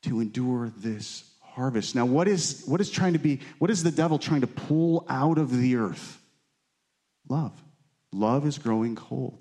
[0.02, 1.94] to endure this harvest.
[1.94, 5.04] Now, what is, what is trying to be, what is the devil trying to pull
[5.08, 6.20] out of the earth?
[7.28, 7.52] Love.
[8.12, 9.38] Love is growing cold.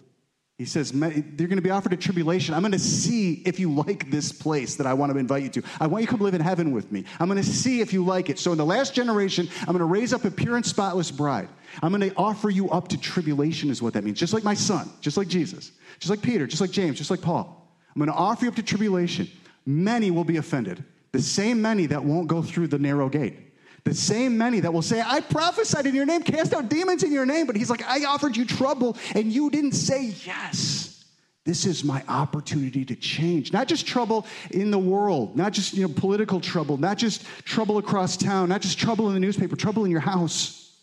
[0.57, 2.55] He says, They're going to be offered a tribulation.
[2.55, 5.49] I'm going to see if you like this place that I want to invite you
[5.49, 5.63] to.
[5.79, 7.05] I want you to come live in heaven with me.
[7.19, 8.39] I'm going to see if you like it.
[8.39, 11.49] So, in the last generation, I'm going to raise up a pure and spotless bride.
[11.83, 14.17] I'm going to offer you up to tribulation, is what that means.
[14.17, 17.21] Just like my son, just like Jesus, just like Peter, just like James, just like
[17.21, 17.69] Paul.
[17.93, 19.29] I'm going to offer you up to tribulation.
[19.67, 23.46] Many will be offended, the same many that won't go through the narrow gate.
[23.88, 27.13] The same many that will say, I prophesied in your name, cast out demons in
[27.13, 27.47] your name.
[27.47, 31.06] But he's like, I offered you trouble and you didn't say yes.
[31.45, 33.54] This is my opportunity to change.
[33.54, 37.78] Not just trouble in the world, not just you know, political trouble, not just trouble
[37.78, 40.76] across town, not just trouble in the newspaper, trouble in your house,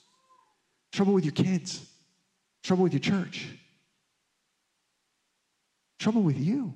[0.91, 1.87] trouble with your kids,
[2.63, 3.49] trouble with your church,
[5.99, 6.73] trouble with you.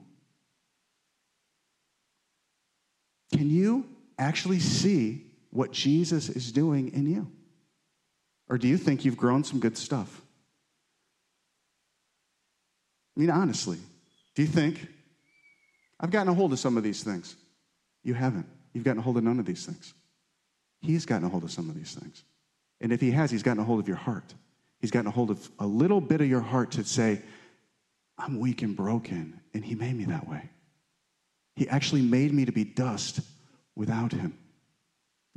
[3.33, 3.87] Can you
[4.19, 7.31] actually see what Jesus is doing in you?
[8.49, 10.23] Or do you think you've grown some good stuff?
[13.17, 13.79] I mean, honestly,
[14.35, 14.87] do you think
[16.01, 17.35] I've gotten a hold of some of these things?
[18.05, 18.47] You haven't.
[18.73, 19.93] You've gotten a hold of none of these things.
[20.81, 22.23] He's gotten a hold of some of these things.
[22.81, 24.35] And if he has, he's gotten a hold of your heart.
[24.81, 27.21] He's gotten a hold of a little bit of your heart to say,
[28.17, 30.49] I'm weak and broken, and he made me that way.
[31.57, 33.21] He actually made me to be dust
[33.75, 34.39] without him.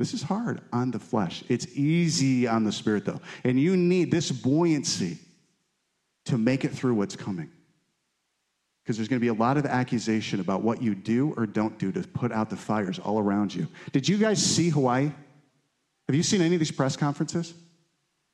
[0.01, 1.43] This is hard on the flesh.
[1.47, 3.21] It's easy on the spirit, though.
[3.43, 5.19] And you need this buoyancy
[6.25, 7.51] to make it through what's coming.
[8.81, 11.77] Because there's going to be a lot of accusation about what you do or don't
[11.77, 13.67] do to put out the fires all around you.
[13.91, 15.11] Did you guys see Hawaii?
[16.07, 17.53] Have you seen any of these press conferences?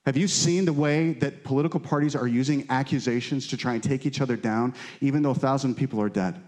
[0.05, 4.05] Have you seen the way that political parties are using accusations to try and take
[4.05, 6.41] each other down, even though a thousand people are dead?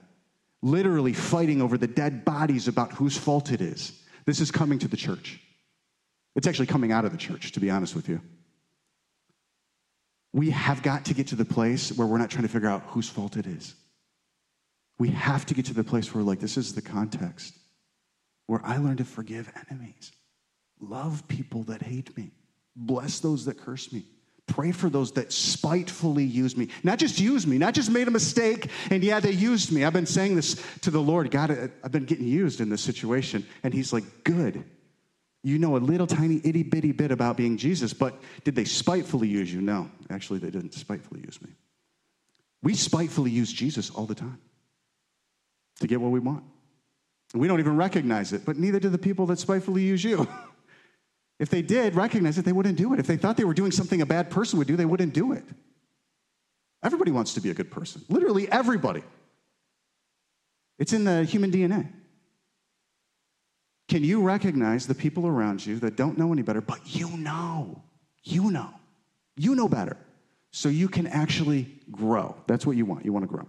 [0.61, 3.98] Literally fighting over the dead bodies about whose fault it is.
[4.29, 5.39] This is coming to the church.
[6.35, 8.21] It's actually coming out of the church, to be honest with you.
[10.33, 12.83] We have got to get to the place where we're not trying to figure out
[12.89, 13.73] whose fault it is.
[14.99, 17.57] We have to get to the place where, like, this is the context
[18.45, 20.11] where I learn to forgive enemies,
[20.79, 22.29] love people that hate me,
[22.75, 24.05] bless those that curse me.
[24.49, 26.69] Pray for those that spitefully use me.
[26.83, 29.85] Not just use me, not just made a mistake, and yeah, they used me.
[29.85, 33.45] I've been saying this to the Lord God, I've been getting used in this situation.
[33.63, 34.63] And He's like, good.
[35.43, 39.27] You know a little tiny itty bitty bit about being Jesus, but did they spitefully
[39.27, 39.61] use you?
[39.61, 41.51] No, actually, they didn't spitefully use me.
[42.61, 44.39] We spitefully use Jesus all the time
[45.79, 46.43] to get what we want.
[47.33, 50.27] We don't even recognize it, but neither do the people that spitefully use you.
[51.39, 52.99] If they did recognize it, they wouldn't do it.
[52.99, 55.31] If they thought they were doing something a bad person would do, they wouldn't do
[55.31, 55.45] it.
[56.83, 58.03] Everybody wants to be a good person.
[58.09, 59.03] Literally everybody.
[60.77, 61.91] It's in the human DNA.
[63.87, 67.81] Can you recognize the people around you that don't know any better, but you know?
[68.23, 68.69] You know.
[69.35, 69.97] You know better.
[70.51, 72.35] So you can actually grow.
[72.47, 73.05] That's what you want.
[73.05, 73.47] You want to grow.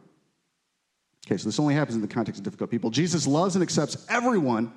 [1.27, 2.91] Okay, so this only happens in the context of difficult people.
[2.91, 4.73] Jesus loves and accepts everyone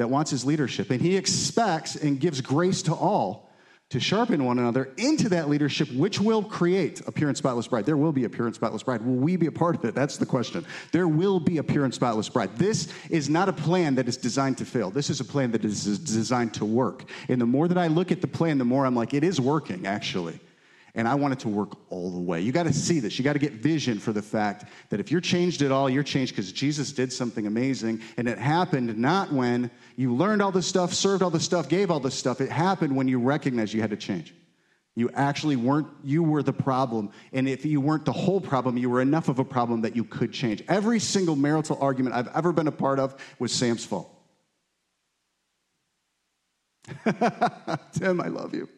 [0.00, 0.90] that wants his leadership.
[0.90, 3.50] And he expects and gives grace to all
[3.90, 7.84] to sharpen one another into that leadership, which will create a pure and spotless bride.
[7.84, 9.02] There will be a pure and spotless bride.
[9.02, 9.94] Will we be a part of it?
[9.94, 10.64] That's the question.
[10.90, 12.56] There will be a pure and spotless bride.
[12.56, 14.90] This is not a plan that is designed to fail.
[14.90, 17.04] This is a plan that is designed to work.
[17.28, 19.38] And the more that I look at the plan, the more I'm like, it is
[19.38, 20.40] working, actually.
[20.94, 22.40] And I want it to work all the way.
[22.40, 23.18] You got to see this.
[23.18, 26.02] You got to get vision for the fact that if you're changed at all, you're
[26.02, 28.00] changed because Jesus did something amazing.
[28.16, 31.90] And it happened not when you learned all this stuff, served all this stuff, gave
[31.90, 32.40] all this stuff.
[32.40, 34.34] It happened when you recognized you had to change.
[34.96, 37.10] You actually weren't, you were the problem.
[37.32, 40.04] And if you weren't the whole problem, you were enough of a problem that you
[40.04, 40.62] could change.
[40.68, 44.12] Every single marital argument I've ever been a part of was Sam's fault.
[47.92, 48.68] Tim, I love you.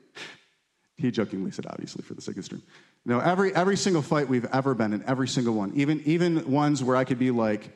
[0.97, 2.63] He jokingly said, obviously, for the sake of stream.
[3.05, 6.85] No, every, every single fight we've ever been in, every single one, even, even ones
[6.85, 7.71] where I could be like,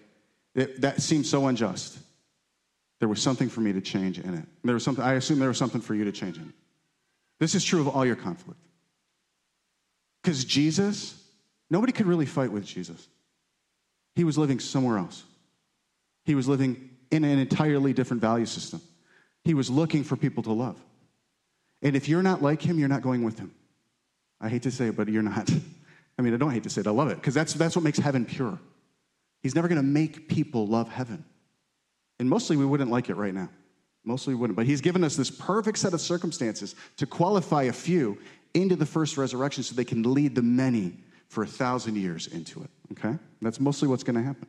[0.54, 1.98] that seems so unjust.
[3.00, 4.46] There was something for me to change in it.
[4.64, 6.54] There was something, I assume there was something for you to change in it.
[7.38, 8.60] This is true of all your conflict.
[10.22, 11.22] Because Jesus,
[11.68, 13.06] nobody could really fight with Jesus.
[14.14, 15.24] He was living somewhere else.
[16.24, 18.80] He was living in an entirely different value system.
[19.44, 20.80] He was looking for people to love.
[21.86, 23.54] And if you're not like him, you're not going with him.
[24.40, 25.48] I hate to say it, but you're not.
[26.18, 27.84] I mean, I don't hate to say it, I love it, because that's, that's what
[27.84, 28.58] makes heaven pure.
[29.40, 31.24] He's never going to make people love heaven.
[32.18, 33.48] And mostly we wouldn't like it right now.
[34.02, 34.56] Mostly we wouldn't.
[34.56, 38.18] But he's given us this perfect set of circumstances to qualify a few
[38.52, 42.64] into the first resurrection so they can lead the many for a thousand years into
[42.64, 42.70] it.
[42.92, 43.16] Okay?
[43.40, 44.48] That's mostly what's going to happen.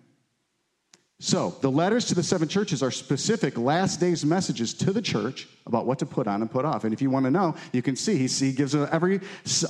[1.19, 5.47] So, the letters to the seven churches are specific last days messages to the church
[5.65, 6.83] about what to put on and put off.
[6.83, 9.15] And if you want to know, you can see he gives uh, every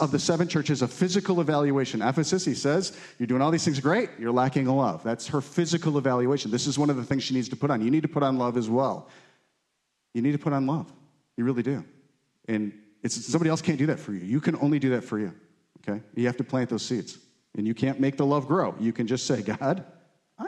[0.02, 2.02] of the seven churches a physical evaluation.
[2.02, 5.04] Ephesus, he says, You're doing all these things great, you're lacking love.
[5.04, 6.52] That's her physical evaluation.
[6.52, 7.82] This is one of the things she needs to put on.
[7.82, 9.08] You need to put on love as well.
[10.14, 10.92] You need to put on love.
[11.38, 11.86] You really do.
[12.50, 12.74] And
[13.04, 14.20] it's, somebody else can't do that for you.
[14.20, 15.34] You can only do that for you.
[15.80, 16.02] Okay?
[16.14, 17.20] You have to plant those seeds.
[17.56, 18.76] And you can't make the love grow.
[18.80, 19.86] You can just say, God,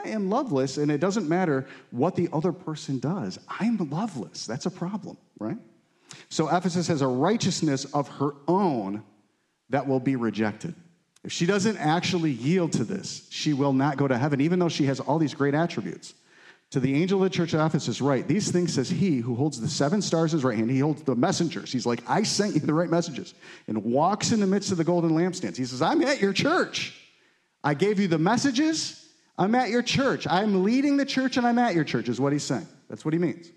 [0.04, 3.38] I am loveless, and it doesn't matter what the other person does.
[3.48, 4.46] I'm loveless.
[4.46, 5.58] That's a problem, right?
[6.28, 9.02] So Ephesus has a righteousness of her own
[9.68, 10.74] that will be rejected.
[11.22, 14.68] If she doesn't actually yield to this, she will not go to heaven, even though
[14.68, 16.14] she has all these great attributes.
[16.70, 19.60] To the angel of the church of Ephesus, write, These things says he who holds
[19.60, 20.70] the seven stars in his right hand.
[20.70, 21.72] He holds the messengers.
[21.72, 23.34] He's like, I sent you the right messages,
[23.66, 25.56] and walks in the midst of the golden lampstands.
[25.56, 26.96] He says, I'm at your church.
[27.62, 28.99] I gave you the messages,
[29.40, 30.26] I'm at your church.
[30.28, 32.68] I'm leading the church and I'm at your church, is what he's saying.
[32.90, 33.50] That's what he means.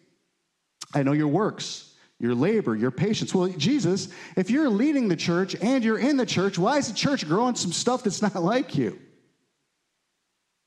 [0.93, 3.36] I know your works, your labor, your patience.
[3.36, 4.07] Well, Jesus,
[4.38, 7.55] if you're leading the church and you're in the church, why is the church growing
[7.55, 8.97] some stuff that's not like you?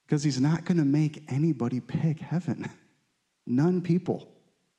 [0.05, 2.69] Because he's not going to make anybody pick heaven.
[3.47, 4.29] None people.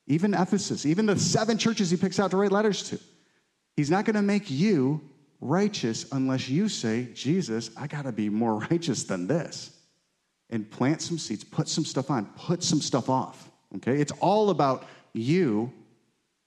[0.05, 2.99] Even Ephesus, even the seven churches he picks out to write letters to.
[3.75, 5.01] He's not going to make you
[5.41, 9.76] righteous unless you say, Jesus, I got to be more righteous than this
[10.49, 13.49] and plant some seeds, put some stuff on, put some stuff off.
[13.77, 13.99] Okay?
[13.99, 15.71] It's all about you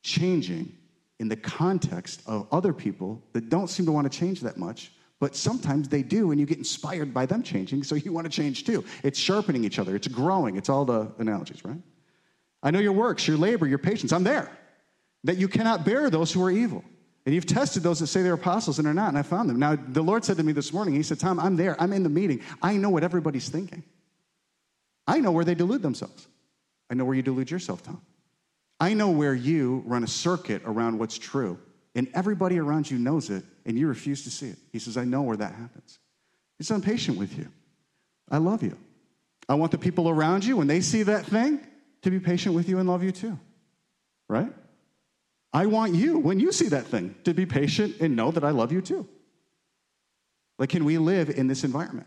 [0.03, 0.77] changing
[1.19, 4.93] in the context of other people that don't seem to want to change that much,
[5.19, 8.31] but sometimes they do, and you get inspired by them changing, so you want to
[8.31, 8.85] change too.
[9.03, 11.81] It's sharpening each other, it's growing, it's all the analogies, right?
[12.63, 14.13] I know your works, your labor, your patience.
[14.13, 14.51] I'm there.
[15.25, 16.85] That you cannot bear those who are evil.
[17.27, 19.59] And you've tested those that say they're apostles and are not, and I found them.
[19.59, 21.81] Now, the Lord said to me this morning, He said, Tom, I'm there.
[21.81, 22.41] I'm in the meeting.
[22.63, 23.83] I know what everybody's thinking.
[25.07, 26.27] I know where they delude themselves.
[26.89, 28.01] I know where you delude yourself, Tom.
[28.79, 31.59] I know where you run a circuit around what's true,
[31.95, 34.59] and everybody around you knows it, and you refuse to see it.
[34.73, 35.99] He says, I know where that happens.
[36.57, 37.49] He's impatient with you.
[38.31, 38.79] I love you.
[39.49, 41.61] I want the people around you, when they see that thing,
[42.03, 43.39] to be patient with you and love you too.
[44.29, 44.53] Right?
[45.53, 48.51] I want you, when you see that thing, to be patient and know that I
[48.51, 49.09] love you too.
[50.59, 52.07] Like, can we live in this environment?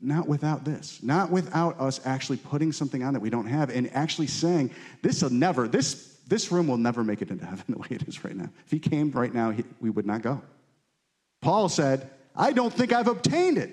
[0.00, 3.90] Not without this, not without us actually putting something on that we don't have and
[3.94, 4.70] actually saying,
[5.02, 8.02] this will never, this, this room will never make it into heaven the way it
[8.08, 8.48] is right now.
[8.64, 10.40] If he came right now, he, we would not go.
[11.42, 13.70] Paul said, I don't think I've obtained it.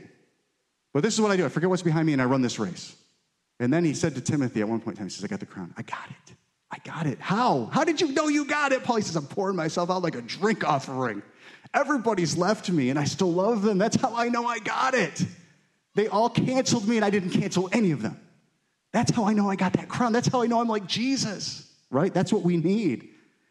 [0.94, 1.46] But this is what I do.
[1.46, 2.96] I forget what's behind me and I run this race.
[3.60, 5.40] And then he said to Timothy at one point in time, he says, I got
[5.40, 5.74] the crown.
[5.78, 6.36] I got it.
[6.72, 7.20] I got it.
[7.20, 7.66] How?
[7.74, 8.84] How did you know you got it?
[8.84, 11.22] Paul he says, I'm pouring myself out like a drink offering.
[11.74, 13.78] Everybody's left me and I still love them.
[13.78, 15.26] That's how I know I got it.
[15.96, 18.20] They all canceled me and I didn't cancel any of them.
[18.94, 20.14] That's how I know I got that crown.
[20.14, 22.14] That's how I know I'm like Jesus, right?
[22.14, 23.10] That's what we need.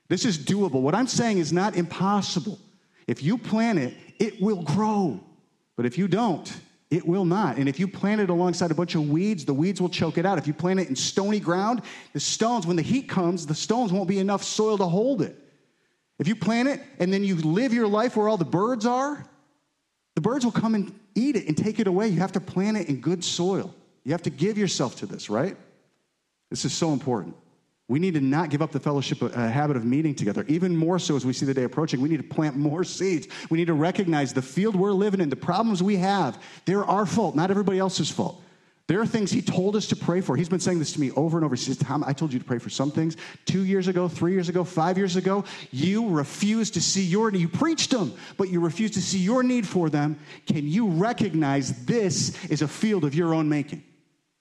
[0.08, 0.80] This is doable.
[0.80, 2.58] What I'm saying is not impossible.
[3.06, 5.20] If you plant it, it will grow.
[5.76, 6.52] But if you don't,
[6.90, 7.56] it will not.
[7.56, 10.26] And if you plant it alongside a bunch of weeds, the weeds will choke it
[10.26, 10.38] out.
[10.38, 11.82] If you plant it in stony ground,
[12.12, 15.36] the stones, when the heat comes, the stones won't be enough soil to hold it.
[16.18, 19.24] If you plant it and then you live your life where all the birds are,
[20.16, 22.08] the birds will come and eat it and take it away.
[22.08, 23.74] You have to plant it in good soil.
[24.04, 25.56] You have to give yourself to this, right?
[26.50, 27.36] This is so important.
[27.90, 30.44] We need to not give up the fellowship a habit of meeting together.
[30.46, 33.26] Even more so as we see the day approaching, we need to plant more seeds.
[33.50, 37.04] We need to recognize the field we're living in, the problems we have, they're our
[37.04, 38.44] fault, not everybody else's fault.
[38.86, 40.36] There are things he told us to pray for.
[40.36, 41.56] He's been saying this to me over and over.
[41.56, 44.34] He says, Tom, I told you to pray for some things two years ago, three
[44.34, 45.42] years ago, five years ago.
[45.72, 47.40] You refused to see your need.
[47.40, 50.16] You preached them, but you refused to see your need for them.
[50.46, 53.82] Can you recognize this is a field of your own making?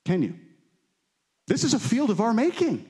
[0.05, 0.35] Can you?
[1.47, 2.87] This is a field of our making.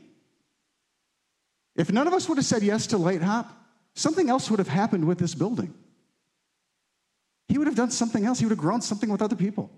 [1.80, 3.50] If none of us would have said yes to Light Hop,
[3.96, 5.74] something else would have happened with this building.
[7.48, 8.38] He would have done something else.
[8.38, 9.72] He would have grown something with other people.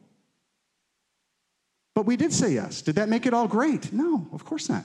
[1.93, 2.81] But we did say yes.
[2.81, 3.93] Did that make it all great?
[3.93, 4.83] No, of course not.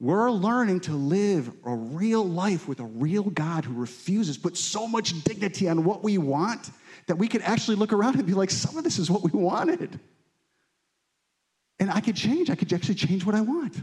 [0.00, 4.88] We're learning to live a real life with a real God who refuses, put so
[4.88, 6.70] much dignity on what we want
[7.06, 9.30] that we could actually look around and be like, some of this is what we
[9.30, 10.00] wanted.
[11.78, 12.50] And I could change.
[12.50, 13.76] I could actually change what I want.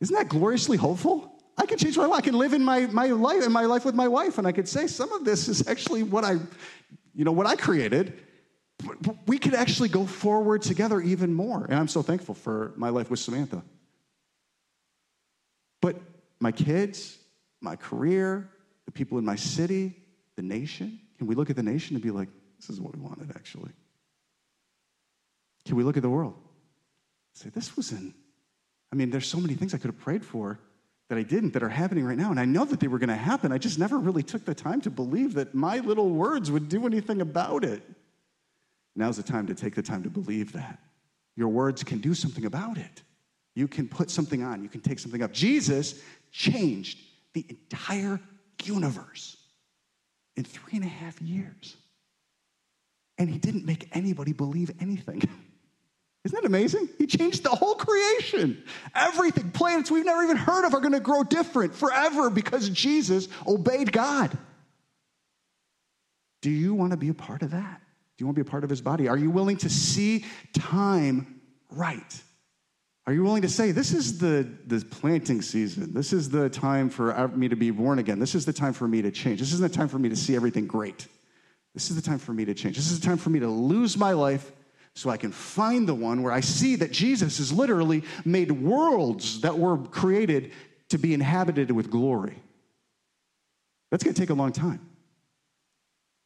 [0.00, 1.32] Isn't that gloriously hopeful?
[1.56, 2.22] I can change I want.
[2.22, 4.52] I can live in my, my life in my life with my wife, and I
[4.52, 6.32] could say some of this is actually what I,
[7.14, 8.22] you know, what I created.
[8.78, 11.64] But we could actually go forward together even more.
[11.64, 13.62] And I'm so thankful for my life with Samantha.
[15.80, 15.96] But
[16.40, 17.16] my kids,
[17.62, 18.50] my career,
[18.84, 19.96] the people in my city,
[20.36, 22.28] the nation, can we look at the nation and be like,
[22.60, 23.70] this is what we wanted actually?
[25.64, 26.34] Can we look at the world?
[27.32, 28.14] Say, this was in,
[28.96, 30.58] I mean, there's so many things I could have prayed for
[31.10, 32.30] that I didn't that are happening right now.
[32.30, 33.52] And I know that they were going to happen.
[33.52, 36.86] I just never really took the time to believe that my little words would do
[36.86, 37.82] anything about it.
[38.94, 40.78] Now's the time to take the time to believe that.
[41.36, 43.02] Your words can do something about it.
[43.54, 45.30] You can put something on, you can take something up.
[45.30, 46.00] Jesus
[46.32, 46.98] changed
[47.34, 48.18] the entire
[48.64, 49.36] universe
[50.36, 51.76] in three and a half years.
[53.18, 55.22] And he didn't make anybody believe anything.
[56.26, 56.88] Isn't that amazing?
[56.98, 58.64] He changed the whole creation.
[58.96, 63.28] Everything, planets we've never even heard of are going to grow different forever because Jesus
[63.46, 64.36] obeyed God.
[66.42, 67.80] Do you want to be a part of that?
[68.16, 69.06] Do you want to be a part of his body?
[69.06, 72.22] Are you willing to see time right?
[73.06, 75.94] Are you willing to say, this is the, the planting season?
[75.94, 78.18] This is the time for uh, me to be born again.
[78.18, 79.38] This is the time for me to change.
[79.38, 81.06] This isn't the time for me to see everything great.
[81.72, 82.74] This is the time for me to change.
[82.74, 84.50] This is the time for me to lose my life
[84.96, 89.42] so I can find the one where I see that Jesus has literally made worlds
[89.42, 90.52] that were created
[90.88, 92.42] to be inhabited with glory.
[93.90, 94.80] That's going to take a long time.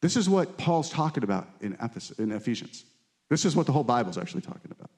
[0.01, 1.77] This is what Paul's talking about in,
[2.17, 2.85] in Ephesians.
[3.29, 4.89] This is what the whole Bible is actually talking about.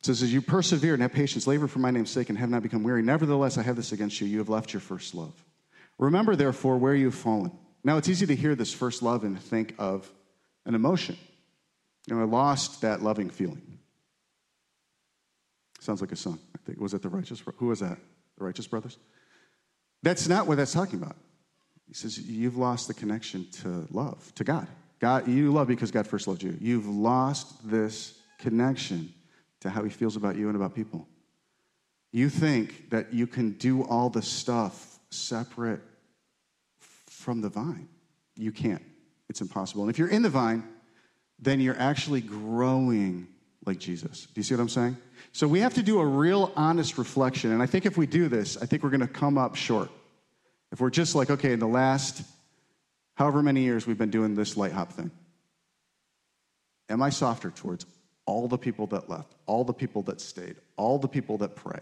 [0.00, 2.50] It says, As you persevere and have patience, labor for my name's sake, and have
[2.50, 4.26] not become weary, nevertheless, I have this against you.
[4.26, 5.32] You have left your first love.
[5.96, 7.52] Remember, therefore, where you have fallen.
[7.88, 10.12] Now, it's easy to hear this first love and think of
[10.66, 11.16] an emotion.
[12.06, 13.78] You know, I lost that loving feeling.
[15.80, 16.38] Sounds like a song.
[16.54, 17.42] I think was it the righteous?
[17.56, 17.96] Who was that?
[18.36, 18.98] The righteous brothers.
[20.02, 21.16] That's not what that's talking about.
[21.86, 24.66] He says you've lost the connection to love, to God.
[25.00, 26.58] God, you love because God first loved you.
[26.60, 29.14] You've lost this connection
[29.60, 31.08] to how He feels about you and about people.
[32.12, 35.80] You think that you can do all the stuff separate
[37.18, 37.88] from the vine.
[38.36, 38.82] You can't.
[39.28, 39.82] It's impossible.
[39.82, 40.62] And if you're in the vine,
[41.38, 43.26] then you're actually growing
[43.66, 44.26] like Jesus.
[44.26, 44.96] Do you see what I'm saying?
[45.32, 47.52] So we have to do a real honest reflection.
[47.52, 49.90] And I think if we do this, I think we're going to come up short.
[50.72, 52.22] If we're just like, okay, in the last
[53.14, 55.10] however many years we've been doing this light hop thing,
[56.88, 57.84] am I softer towards
[58.26, 61.80] all the people that left, all the people that stayed, all the people that pray?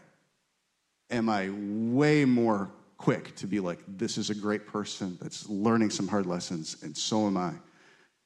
[1.10, 5.90] Am I way more quick to be like, this is a great person that's learning
[5.90, 7.52] some hard lessons, and so am I.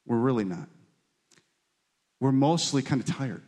[0.06, 0.68] We're really not.
[2.20, 3.42] We're mostly kind of tired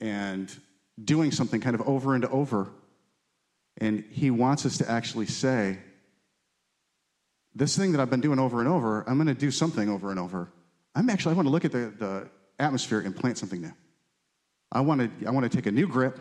[0.00, 0.54] and
[1.02, 2.68] doing something kind of over and over.
[3.80, 5.78] And he wants us to actually say,
[7.54, 10.10] this thing that I've been doing over and over, I'm going to do something over
[10.10, 10.48] and over.
[10.94, 12.28] I'm actually, I want to look at the, the
[12.58, 13.72] atmosphere and plant something new.
[14.70, 16.20] I want to, I want to take a new grip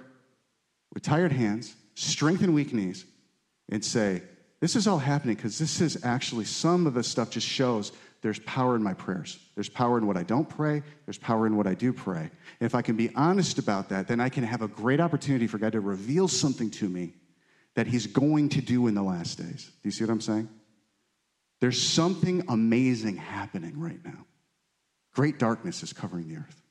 [0.93, 3.05] with tired hands, strengthen weak knees,
[3.69, 4.21] and say,
[4.59, 7.91] this is all happening because this is actually some of the stuff just shows
[8.21, 9.37] there's power in my prayers.
[9.53, 10.81] There's power in what I don't pray.
[11.05, 12.21] There's power in what I do pray.
[12.21, 15.45] And if I can be honest about that, then I can have a great opportunity
[15.45, 17.13] for God to reveal something to me
[17.75, 19.65] that He's going to do in the last days.
[19.65, 20.49] Do you see what I'm saying?
[21.61, 24.25] There's something amazing happening right now.
[25.13, 26.61] Great darkness is covering the earth.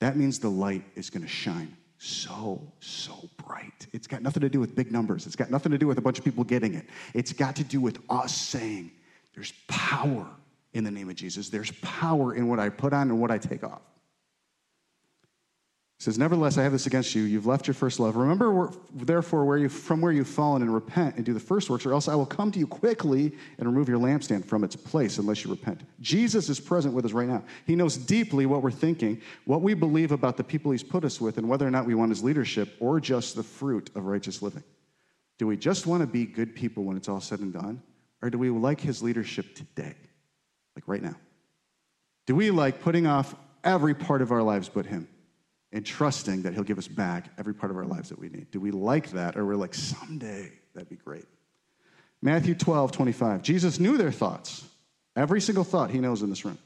[0.00, 3.86] That means the light is going to shine so, so bright.
[3.92, 5.26] It's got nothing to do with big numbers.
[5.26, 6.86] It's got nothing to do with a bunch of people getting it.
[7.12, 8.92] It's got to do with us saying,
[9.34, 10.26] there's power
[10.74, 11.48] in the name of Jesus.
[11.48, 13.82] There's power in what I put on and what I take off.
[15.98, 17.24] He says, Nevertheless, I have this against you.
[17.24, 18.14] You've left your first love.
[18.14, 21.84] Remember, therefore, where you, from where you've fallen and repent and do the first works,
[21.84, 25.18] or else I will come to you quickly and remove your lampstand from its place
[25.18, 25.80] unless you repent.
[26.00, 27.42] Jesus is present with us right now.
[27.66, 31.20] He knows deeply what we're thinking, what we believe about the people he's put us
[31.20, 34.40] with, and whether or not we want his leadership or just the fruit of righteous
[34.40, 34.62] living.
[35.36, 37.82] Do we just want to be good people when it's all said and done?
[38.22, 39.96] Or do we like his leadership today,
[40.76, 41.16] like right now?
[42.26, 43.34] Do we like putting off
[43.64, 45.08] every part of our lives but him?
[45.72, 48.50] And trusting that He'll give us back every part of our lives that we need.
[48.50, 49.36] Do we like that?
[49.36, 51.26] Or we're like, someday, that'd be great.
[52.22, 53.42] Matthew 12, 25.
[53.42, 54.64] Jesus knew their thoughts.
[55.14, 56.58] Every single thought He knows in this room.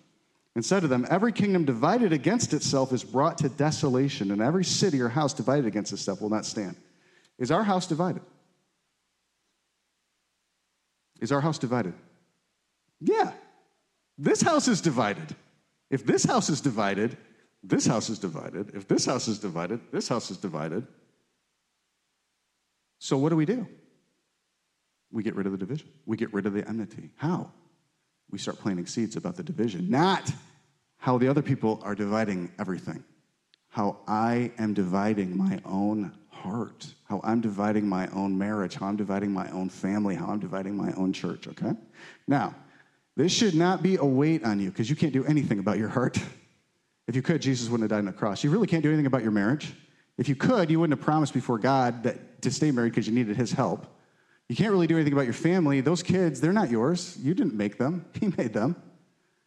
[0.54, 4.64] And said to them, Every kingdom divided against itself is brought to desolation, and every
[4.64, 6.76] city or house divided against itself will not stand.
[7.38, 8.22] Is our house divided?
[11.20, 11.94] Is our house divided?
[13.00, 13.32] Yeah.
[14.18, 15.34] This house is divided.
[15.90, 17.16] If this house is divided,
[17.62, 18.74] this house is divided.
[18.74, 20.86] If this house is divided, this house is divided.
[22.98, 23.66] So what do we do?
[25.10, 25.88] We get rid of the division.
[26.06, 27.10] We get rid of the enmity.
[27.16, 27.52] How?
[28.30, 30.32] We start planting seeds about the division, not
[30.96, 33.04] how the other people are dividing everything,
[33.68, 38.96] how I am dividing my own heart, how I'm dividing my own marriage, how I'm
[38.96, 41.72] dividing my own family, how I'm dividing my own church, okay?
[42.26, 42.54] Now,
[43.16, 45.88] this should not be a weight on you because you can't do anything about your
[45.88, 46.18] heart.
[47.08, 48.44] If you could, Jesus wouldn't have died on the cross.
[48.44, 49.72] You really can't do anything about your marriage.
[50.18, 53.14] If you could, you wouldn't have promised before God that to stay married because you
[53.14, 53.86] needed his help.
[54.48, 55.80] You can't really do anything about your family.
[55.80, 57.16] Those kids, they're not yours.
[57.20, 58.76] You didn't make them, he made them.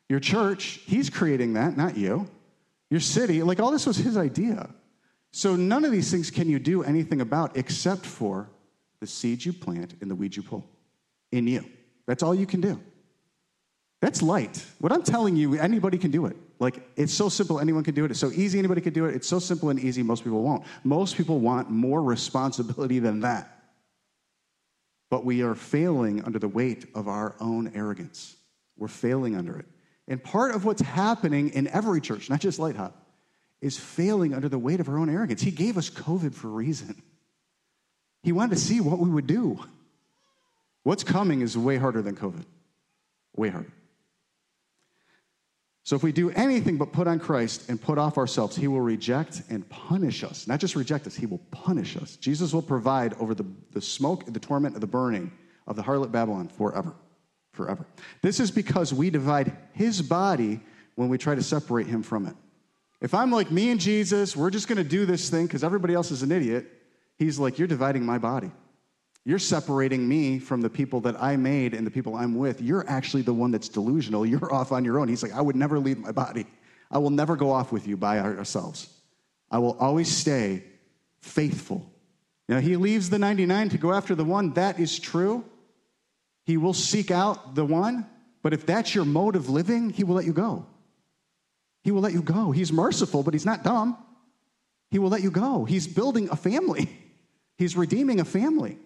[0.09, 2.27] Your church, he's creating that, not you.
[2.89, 4.69] Your city, like all this was his idea.
[5.31, 8.49] So none of these things can you do anything about except for
[8.99, 10.65] the seeds you plant and the weeds you pull
[11.31, 11.65] in you.
[12.05, 12.79] That's all you can do.
[14.05, 14.63] That's light.
[14.77, 16.37] What I'm telling you, anybody can do it.
[16.59, 18.11] Like, it's so simple, anyone can do it.
[18.11, 19.15] It's so easy, anybody can do it.
[19.15, 20.63] It's so simple and easy, most people won't.
[20.83, 23.63] Most people want more responsibility than that.
[25.09, 28.35] But we are failing under the weight of our own arrogance.
[28.77, 29.65] We're failing under it.
[30.07, 32.95] And part of what's happening in every church, not just Light Hop,
[33.59, 35.41] is failing under the weight of our own arrogance.
[35.41, 37.01] He gave us COVID for a reason.
[38.21, 39.65] He wanted to see what we would do.
[40.83, 42.45] What's coming is way harder than COVID.
[43.35, 43.71] Way harder.
[45.85, 48.81] So if we do anything but put on Christ and put off ourselves, he will
[48.81, 50.47] reject and punish us.
[50.47, 52.15] Not just reject us, he will punish us.
[52.15, 55.31] Jesus will provide over the, the smoke, the torment, of the burning
[55.67, 56.95] of the harlot Babylon forever.
[57.51, 57.85] Forever.
[58.23, 60.59] This is because we divide his body
[60.95, 62.35] when we try to separate him from it.
[62.99, 65.93] If I'm like me and Jesus, we're just going to do this thing because everybody
[65.93, 66.65] else is an idiot,
[67.19, 68.51] he's like, You're dividing my body.
[69.25, 72.61] You're separating me from the people that I made and the people I'm with.
[72.61, 74.23] You're actually the one that's delusional.
[74.25, 75.07] You're off on your own.
[75.07, 76.45] He's like, I would never leave my body.
[76.91, 78.87] I will never go off with you by ourselves.
[79.49, 80.63] I will always stay
[81.21, 81.91] faithful.
[82.47, 84.53] Now, he leaves the 99 to go after the one.
[84.53, 85.43] That is true.
[86.45, 88.05] He will seek out the one.
[88.43, 90.67] But if that's your mode of living, he will let you go.
[91.83, 92.51] He will let you go.
[92.51, 93.97] He's merciful, but he's not dumb.
[94.91, 95.65] He will let you go.
[95.65, 96.89] He's building a family,
[97.57, 98.77] he's redeeming a family.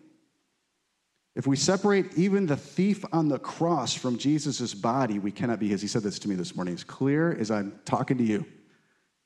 [1.35, 5.67] If we separate even the thief on the cross from Jesus' body, we cannot be
[5.67, 5.81] his.
[5.81, 8.45] He said this to me this morning, as clear as I'm talking to you.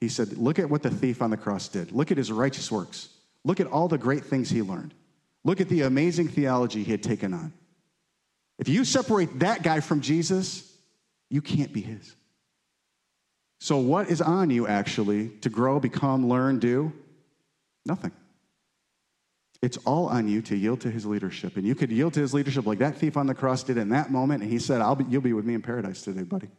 [0.01, 1.91] He said, Look at what the thief on the cross did.
[1.91, 3.09] Look at his righteous works.
[3.45, 4.93] Look at all the great things he learned.
[5.43, 7.53] Look at the amazing theology he had taken on.
[8.59, 10.71] If you separate that guy from Jesus,
[11.29, 12.15] you can't be his.
[13.59, 16.91] So, what is on you actually to grow, become, learn, do?
[17.85, 18.11] Nothing.
[19.63, 21.55] It's all on you to yield to his leadership.
[21.55, 23.87] And you could yield to his leadership like that thief on the cross did in
[23.89, 24.43] that moment.
[24.43, 26.49] And he said, I'll be, You'll be with me in paradise today, buddy.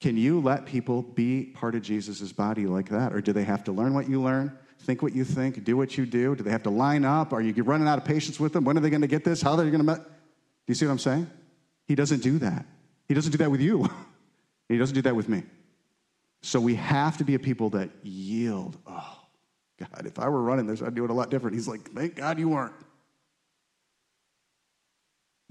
[0.00, 3.12] Can you let people be part of Jesus' body like that?
[3.12, 5.98] Or do they have to learn what you learn, think what you think, do what
[5.98, 6.34] you do?
[6.34, 7.34] Do they have to line up?
[7.34, 8.64] Are you running out of patience with them?
[8.64, 9.42] When are they going to get this?
[9.42, 9.94] How are they going to?
[9.96, 10.02] Do
[10.68, 11.30] you see what I'm saying?
[11.86, 12.64] He doesn't do that.
[13.08, 13.90] He doesn't do that with you.
[14.70, 15.42] he doesn't do that with me.
[16.40, 18.78] So we have to be a people that yield.
[18.86, 19.21] Oh,
[19.90, 21.54] God, if I were running this, I'd do it a lot different.
[21.56, 22.74] He's like, thank God you weren't.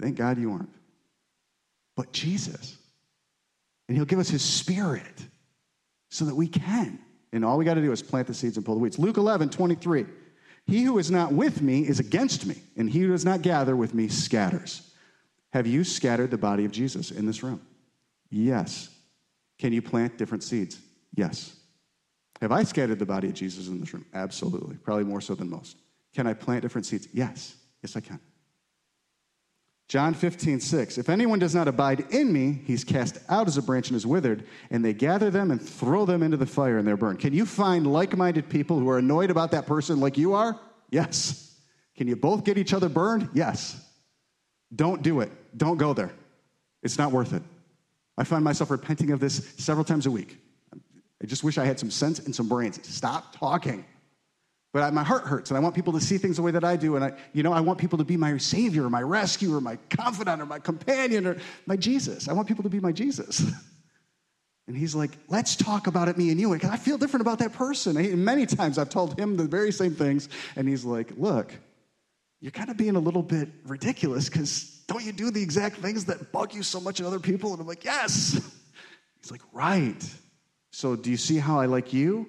[0.00, 0.70] Thank God you weren't.
[1.96, 2.76] But Jesus.
[3.88, 5.24] And he'll give us his spirit
[6.10, 6.98] so that we can.
[7.32, 8.98] And all we got to do is plant the seeds and pull the weeds.
[8.98, 10.06] Luke 11, 23.
[10.66, 13.74] He who is not with me is against me, and he who does not gather
[13.74, 14.90] with me scatters.
[15.52, 17.60] Have you scattered the body of Jesus in this room?
[18.30, 18.88] Yes.
[19.58, 20.80] Can you plant different seeds?
[21.14, 21.56] Yes.
[22.42, 24.04] Have I scattered the body of Jesus in this room?
[24.12, 24.76] Absolutely.
[24.76, 25.76] Probably more so than most.
[26.12, 27.06] Can I plant different seeds?
[27.12, 27.54] Yes.
[27.84, 28.18] Yes, I can.
[29.88, 30.98] John 15, 6.
[30.98, 34.04] If anyone does not abide in me, he's cast out as a branch and is
[34.04, 37.20] withered, and they gather them and throw them into the fire and they're burned.
[37.20, 40.58] Can you find like minded people who are annoyed about that person like you are?
[40.90, 41.56] Yes.
[41.96, 43.28] Can you both get each other burned?
[43.34, 43.80] Yes.
[44.74, 45.30] Don't do it.
[45.56, 46.10] Don't go there.
[46.82, 47.42] It's not worth it.
[48.18, 50.38] I find myself repenting of this several times a week.
[51.22, 52.86] I just wish I had some sense and some brains.
[52.86, 53.84] Stop talking.
[54.72, 56.64] But I, my heart hurts, and I want people to see things the way that
[56.64, 56.96] I do.
[56.96, 60.40] And I, you know, I want people to be my savior, my rescuer, my confidant,
[60.40, 62.28] or my companion, or my Jesus.
[62.28, 63.42] I want people to be my Jesus.
[64.68, 66.52] And he's like, let's talk about it, me and you.
[66.52, 67.96] And I feel different about that person.
[67.96, 70.28] And many times I've told him the very same things.
[70.54, 71.52] And he's like, look,
[72.40, 76.04] you're kind of being a little bit ridiculous because don't you do the exact things
[76.04, 77.52] that bug you so much in other people?
[77.52, 78.34] And I'm like, yes.
[79.20, 80.02] He's like, right.
[80.72, 82.26] So, do you see how I like you?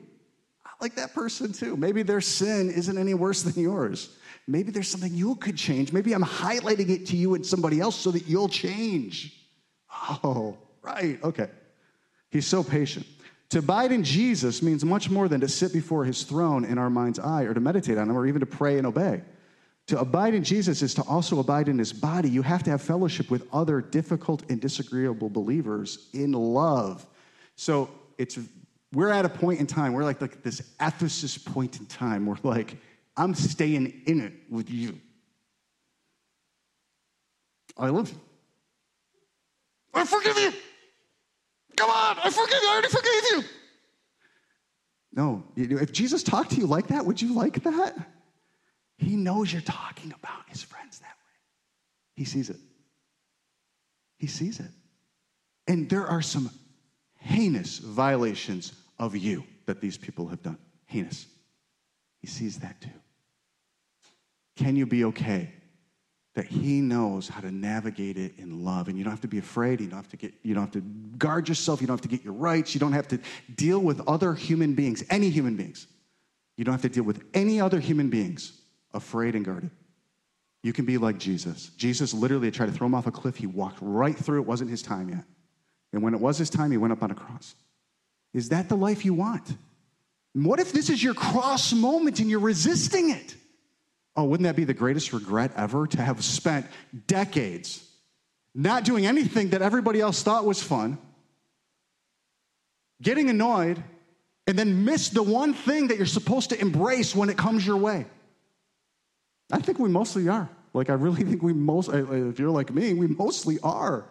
[0.66, 1.78] I like that person too.
[1.78, 4.18] Maybe their sin isn't any worse than yours.
[4.48, 5.94] Maybe there's something you could change.
[5.94, 9.40] Maybe I'm highlighting it to you and somebody else so that you'll change.
[10.24, 11.24] Oh, right.
[11.24, 11.48] Okay.
[12.30, 13.06] He's so patient.
[13.52, 16.90] To abide in Jesus means much more than to sit before his throne in our
[16.90, 19.22] mind's eye or to meditate on him or even to pray and obey.
[19.88, 22.30] To abide in Jesus is to also abide in his body.
[22.30, 27.06] You have to have fellowship with other difficult and disagreeable believers in love.
[27.56, 28.38] So it's
[28.94, 32.26] we're at a point in time, we're like, like this Ephesus point in time.
[32.26, 32.78] We're like,
[33.18, 35.00] I'm staying in it with you.
[37.78, 38.20] I love you.
[39.96, 40.54] I forgive you.
[41.76, 42.68] Come on, I forgive you.
[42.68, 43.44] I already forgave you.
[45.16, 47.96] No, if Jesus talked to you like that, would you like that?
[48.98, 51.34] He knows you're talking about his friends that way.
[52.16, 52.58] He sees it.
[54.18, 54.70] He sees it.
[55.68, 56.50] And there are some
[57.24, 60.58] heinous violations of you that these people have done.
[60.86, 61.26] Heinous.
[62.20, 62.90] He sees that too.
[64.58, 65.54] Can you be okay
[66.36, 68.90] that he knows how to navigate it in love?
[68.90, 69.80] And you don't have to be afraid.
[69.80, 70.82] You don't have to get you don't have to
[71.18, 71.80] guard yourself.
[71.80, 72.74] You don't have to get your rights.
[72.74, 73.20] You don't have to
[73.56, 75.88] deal with other human beings any human beings.
[76.58, 78.52] You don't have to deal with any other human beings
[78.94, 79.72] afraid and guarded.
[80.62, 81.72] You can be like jesus.
[81.78, 83.38] Jesus literally tried to throw him off a cliff.
[83.38, 84.42] He walked right through.
[84.42, 85.24] It wasn't his time yet
[85.94, 87.56] and when it was his time he went up on a cross
[88.34, 89.56] is that the life you want
[90.34, 93.36] what if this is your cross moment and you're resisting it
[94.16, 96.68] Oh, wouldn't that be the greatest regret ever to have spent
[97.08, 97.84] decades
[98.54, 101.00] not doing anything that everybody else thought was fun,
[103.02, 103.84] getting annoyed,
[104.46, 107.78] and then miss the one thing that you're supposed to embrace when it comes your
[107.78, 108.06] way?
[109.52, 110.50] I think we mostly are.
[110.76, 114.06] Like, I really think we most, if you're like me, we mostly are.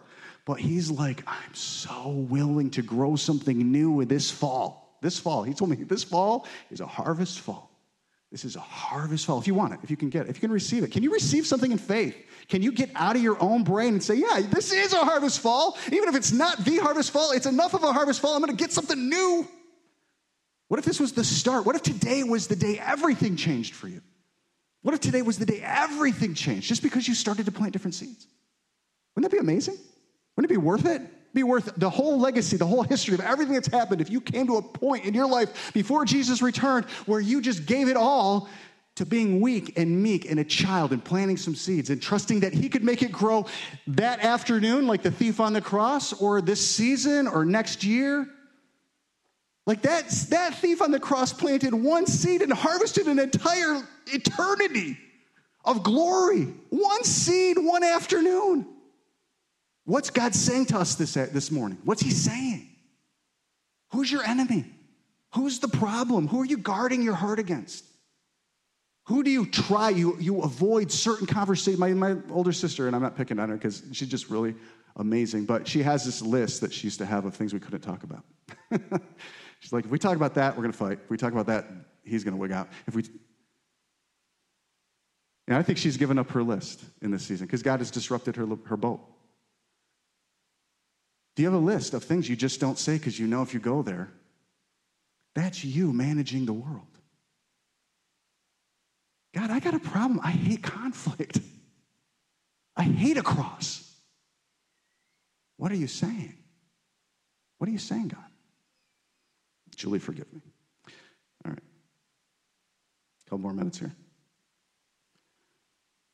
[0.45, 4.97] But he's like, I'm so willing to grow something new this fall.
[5.01, 5.43] This fall.
[5.43, 7.69] He told me this fall is a harvest fall.
[8.31, 9.39] This is a harvest fall.
[9.39, 11.03] If you want it, if you can get it, if you can receive it, can
[11.03, 12.15] you receive something in faith?
[12.49, 15.39] Can you get out of your own brain and say, yeah, this is a harvest
[15.39, 15.77] fall?
[15.91, 18.33] Even if it's not the harvest fall, it's enough of a harvest fall.
[18.33, 19.47] I'm going to get something new.
[20.67, 21.65] What if this was the start?
[21.65, 24.01] What if today was the day everything changed for you?
[24.81, 27.93] What if today was the day everything changed just because you started to plant different
[27.93, 28.25] seeds?
[29.15, 29.77] Wouldn't that be amazing?
[30.35, 31.01] Wouldn't it be worth it?
[31.33, 34.45] be worth the whole legacy, the whole history of everything that's happened if you came
[34.47, 38.47] to a point in your life before Jesus returned where you just gave it all
[38.95, 42.53] to being weak and meek and a child and planting some seeds and trusting that
[42.53, 43.45] he could make it grow
[43.87, 48.27] that afternoon, like the thief on the cross, or this season or next year.
[49.65, 54.99] Like that, that thief on the cross planted one seed and harvested an entire eternity
[55.65, 56.53] of glory.
[56.69, 58.67] One seed, one afternoon.
[59.85, 61.77] What's God saying to us this, uh, this morning?
[61.83, 62.69] What's He saying?
[63.91, 64.65] Who's your enemy?
[65.35, 66.27] Who's the problem?
[66.27, 67.85] Who are you guarding your heart against?
[69.07, 69.89] Who do you try?
[69.89, 71.79] You, you avoid certain conversations.
[71.79, 74.55] My, my older sister, and I'm not picking on her because she's just really
[74.95, 77.81] amazing, but she has this list that she used to have of things we couldn't
[77.81, 78.23] talk about.
[79.59, 80.99] she's like, if we talk about that, we're going to fight.
[81.03, 81.65] If we talk about that,
[82.03, 82.69] he's going to wig out.
[82.87, 83.03] If we,
[85.47, 88.37] and I think she's given up her list in this season because God has disrupted
[88.37, 89.01] her, her boat.
[91.35, 93.53] Do you have a list of things you just don't say because you know if
[93.53, 94.11] you go there,
[95.33, 96.87] that's you managing the world?
[99.33, 100.19] God, I got a problem.
[100.23, 101.39] I hate conflict.
[102.75, 103.91] I hate a cross.
[105.57, 106.35] What are you saying?
[107.57, 108.23] What are you saying, God?
[109.75, 110.41] Julie, forgive me.
[111.45, 111.59] All right.
[111.59, 113.95] A couple more minutes here.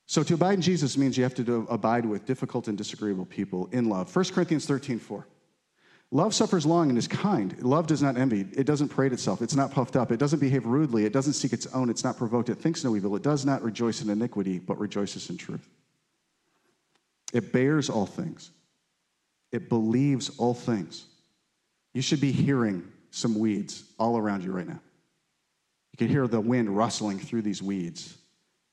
[0.10, 3.28] So to abide in Jesus means you have to do, abide with difficult and disagreeable
[3.28, 4.14] people in love.
[4.14, 5.28] 1 Corinthians 13, 4.
[6.10, 7.56] Love suffers long and is kind.
[7.62, 8.48] Love does not envy.
[8.54, 9.44] It doesn't parade itself.
[9.44, 10.12] It's not puffed up.
[10.12, 11.06] It doesn't behave rudely.
[11.06, 11.92] It doesn't seek its own.
[11.92, 12.50] It's not provoked.
[12.50, 13.16] It thinks no evil.
[13.16, 15.70] It does not rejoice in iniquity, but rejoices in truth.
[17.32, 18.50] It bears all things.
[19.52, 21.06] It believes all things.
[21.94, 24.82] You should be hearing some weeds all around you right now.
[25.92, 28.18] You can hear the wind rustling through these weeds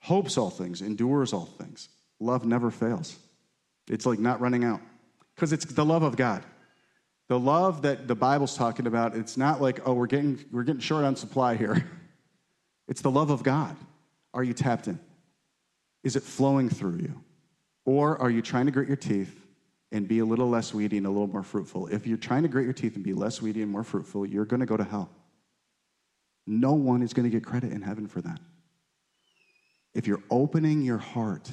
[0.06, 1.88] hopes all things, endures all things.
[2.20, 3.18] Love never fails.
[3.88, 4.80] It's like not running out
[5.34, 6.44] because it's the love of God.
[7.28, 10.80] The love that the Bible's talking about, it's not like, oh, we're getting, we're getting
[10.80, 11.84] short on supply here.
[12.88, 13.76] It's the love of God.
[14.32, 15.00] Are you tapped in?
[16.04, 17.20] Is it flowing through you?
[17.84, 19.44] Or are you trying to grit your teeth
[19.90, 21.88] and be a little less weedy and a little more fruitful?
[21.88, 24.44] If you're trying to grit your teeth and be less weedy and more fruitful, you're
[24.44, 25.10] going to go to hell.
[26.46, 28.38] No one is going to get credit in heaven for that
[29.96, 31.50] if you're opening your heart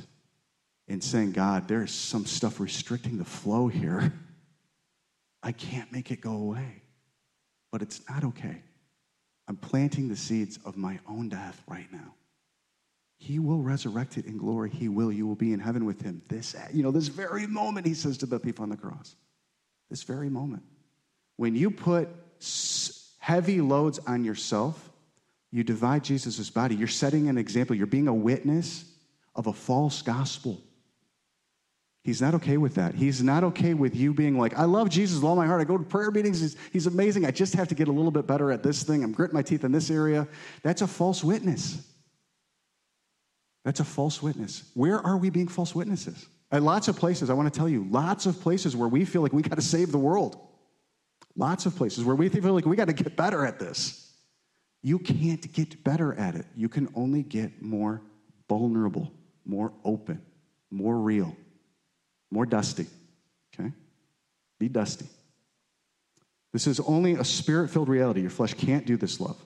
[0.90, 4.12] and saying, God, there's some stuff restricting the flow here,
[5.42, 6.84] I can't make it go away.
[7.72, 8.62] But it's not okay.
[9.48, 12.16] I'm planting the seeds of my own death right now.
[13.18, 14.70] He will resurrect it in glory.
[14.70, 15.10] He will.
[15.10, 16.22] You will be in heaven with him.
[16.28, 19.16] This, you know, this very moment, he says to the thief on the cross.
[19.90, 20.64] This very moment.
[21.38, 22.10] when you put
[23.20, 24.92] heavy loads on yourself,
[25.54, 26.74] you divide Jesus' body.
[26.74, 27.76] You're setting an example.
[27.76, 28.86] You're being a witness
[29.36, 30.60] of a false gospel.
[32.04, 32.96] He's not okay with that.
[32.96, 35.62] He's not okay with you being like, I love Jesus with all my heart.
[35.62, 36.42] I go to prayer meetings.
[36.42, 37.28] He's, he's amazing.
[37.28, 39.04] I just have to get a little bit better at this thing.
[39.04, 40.28] I'm gritting my teeth in this area.
[40.64, 41.88] That's a false witness.
[43.64, 44.72] That's a false witness.
[44.74, 46.26] Where are we being false witnesses?
[46.52, 49.22] At lots of places, I want to tell you, lots of places where we feel
[49.22, 50.36] like we got to save the world.
[51.36, 54.13] Lots of places where we feel like we got to get better at this.
[54.84, 56.46] You can't get better at it.
[56.56, 58.02] You can only get more
[58.48, 59.12] vulnerable,
[59.46, 60.22] more open,
[60.70, 61.36] more real
[62.34, 62.88] more dusty.
[63.54, 63.72] Okay?
[64.60, 65.06] Be dusty.
[66.52, 68.22] This is only a spirit filled reality.
[68.22, 69.38] Your flesh can't do this love.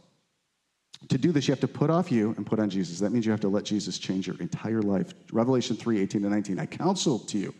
[1.09, 2.99] To do this, you have to put off you and put on Jesus.
[2.99, 5.13] That means you have to let Jesus change your entire life.
[5.31, 6.59] Revelation 3 18 to 19.
[6.59, 7.53] I counsel to you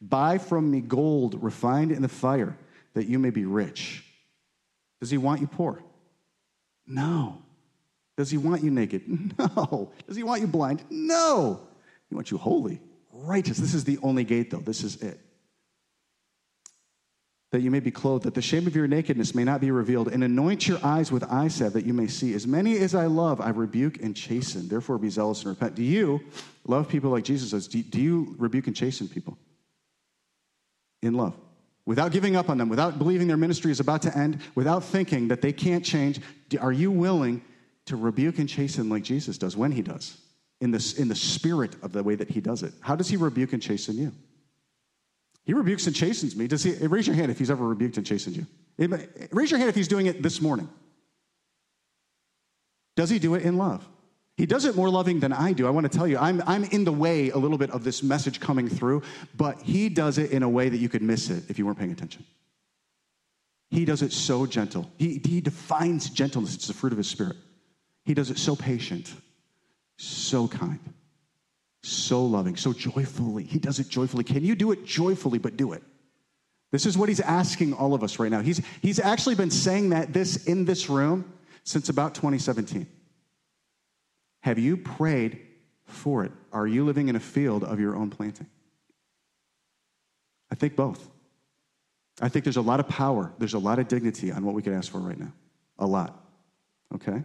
[0.00, 2.56] buy from me gold refined in the fire
[2.92, 4.04] that you may be rich.
[5.00, 5.82] Does he want you poor?
[6.86, 7.42] No.
[8.16, 9.02] Does he want you naked?
[9.38, 9.92] No.
[10.06, 10.84] Does he want you blind?
[10.90, 11.60] No.
[12.08, 12.80] He wants you holy
[13.12, 13.58] righteous.
[13.58, 14.58] This is the only gate, though.
[14.58, 15.20] This is it.
[17.52, 20.08] That you may be clothed, that the shame of your nakedness may not be revealed,
[20.08, 22.34] and anoint your eyes with eye salve that you may see.
[22.34, 24.68] As many as I love, I rebuke and chasten.
[24.68, 25.74] Therefore, be zealous and repent.
[25.74, 26.20] Do you
[26.66, 27.68] love people like Jesus does?
[27.68, 29.38] Do, you rebuke and chasten people?
[31.02, 31.34] In love.
[31.86, 35.28] Without giving up on them, without believing their ministry is about to end, without thinking
[35.28, 36.20] that they can't change,
[36.60, 37.42] are you willing
[37.86, 40.18] to rebuke and chasten like Jesus does when he does?
[40.60, 42.72] in the, in the spirit of the way that he does it.
[42.80, 44.12] How does he rebuke and chasten you?
[45.44, 46.48] He rebukes and chastens me.
[46.48, 46.72] Does he?
[46.72, 48.46] Eh, raise your hand if he's ever rebuked and chastened you.
[48.78, 48.88] Eh,
[49.30, 50.68] raise your hand if he's doing it this morning.
[52.96, 53.86] Does he do it in love?
[54.36, 55.66] He does it more loving than I do.
[55.66, 58.02] I want to tell you, I'm, I'm in the way a little bit of this
[58.02, 59.02] message coming through,
[59.34, 61.78] but he does it in a way that you could miss it if you weren't
[61.78, 62.24] paying attention.
[63.70, 64.90] He does it so gentle.
[64.98, 67.36] He, he defines gentleness, it's the fruit of his spirit.
[68.04, 69.12] He does it so patient
[69.96, 70.80] so kind,
[71.82, 73.44] so loving, so joyfully.
[73.44, 74.24] He does it joyfully.
[74.24, 75.82] Can you do it joyfully, but do it?
[76.72, 78.40] This is what he's asking all of us right now.
[78.40, 81.32] He's, he's actually been saying that this in this room
[81.64, 82.86] since about 2017.
[84.46, 85.40] Have you prayed
[85.86, 86.30] for it?
[86.52, 88.46] Are you living in a field of your own planting?
[90.52, 91.10] I think both.
[92.20, 94.62] I think there's a lot of power, there's a lot of dignity on what we
[94.62, 95.32] could ask for right now.
[95.80, 96.24] A lot.
[96.94, 97.24] Okay?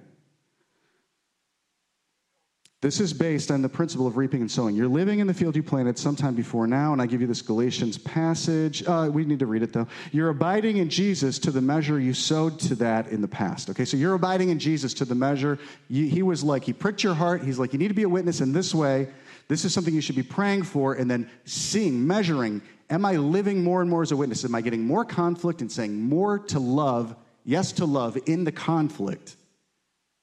[2.81, 4.75] This is based on the principle of reaping and sowing.
[4.75, 7.43] You're living in the field you planted sometime before now, and I give you this
[7.43, 8.83] Galatians passage.
[8.87, 9.87] Uh, we need to read it though.
[10.11, 13.69] You're abiding in Jesus to the measure you sowed to that in the past.
[13.69, 15.59] Okay, so you're abiding in Jesus to the measure
[15.89, 17.43] you, he was like, he pricked your heart.
[17.43, 19.09] He's like, you need to be a witness in this way.
[19.47, 22.63] This is something you should be praying for, and then seeing, measuring.
[22.89, 24.43] Am I living more and more as a witness?
[24.43, 27.15] Am I getting more conflict and saying more to love,
[27.45, 29.35] yes to love in the conflict?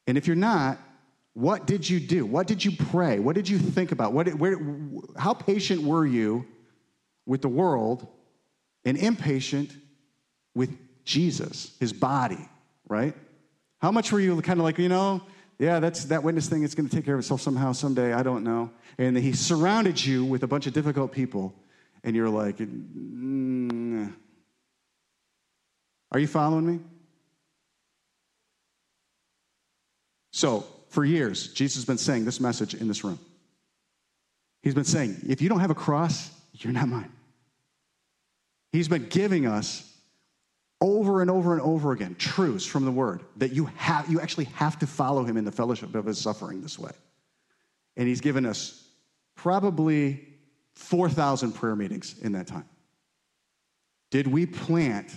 [0.09, 0.81] And if you're not,
[1.39, 2.27] what did you do?
[2.27, 3.21] What did you pray?
[3.21, 4.13] What did you think about?
[4.13, 4.59] What, where,
[5.17, 6.45] how patient were you
[7.27, 8.09] with the world
[8.85, 9.71] and impatient
[10.57, 12.49] with Jesus, his body,
[12.89, 13.15] right?
[13.81, 15.23] How much were you kind of like, you know,
[15.61, 18.25] yeah, that's that witness thing, it's going to take care of itself somehow, someday, I
[18.25, 18.73] don't know.
[18.99, 21.55] And he surrounded you with a bunch of difficult people,
[22.03, 24.13] and you're like, mm.
[26.11, 26.81] are you following me?
[30.33, 33.19] So, for years, Jesus has been saying this message in this room.
[34.63, 37.13] He's been saying, if you don't have a cross, you're not mine.
[38.73, 39.85] He's been giving us
[40.81, 44.45] over and over and over again truths from the word that you have you actually
[44.45, 46.93] have to follow him in the fellowship of his suffering this way.
[47.97, 48.87] And he's given us
[49.35, 50.29] probably
[50.75, 52.69] 4,000 prayer meetings in that time.
[54.11, 55.13] Did we plant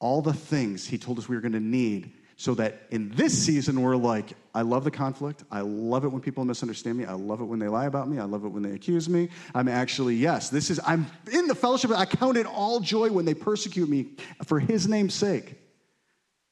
[0.00, 3.38] all the things he told us we were going to need so that in this
[3.38, 5.44] season we're like i love the conflict.
[5.50, 7.04] I love it when people misunderstand me.
[7.04, 8.18] I love it when they lie about me.
[8.18, 9.28] I love it when they accuse me.
[9.54, 11.90] I'm actually yes this is i'm in the fellowship.
[11.90, 14.16] I count it all joy when they persecute me
[14.46, 15.54] for his name's sake.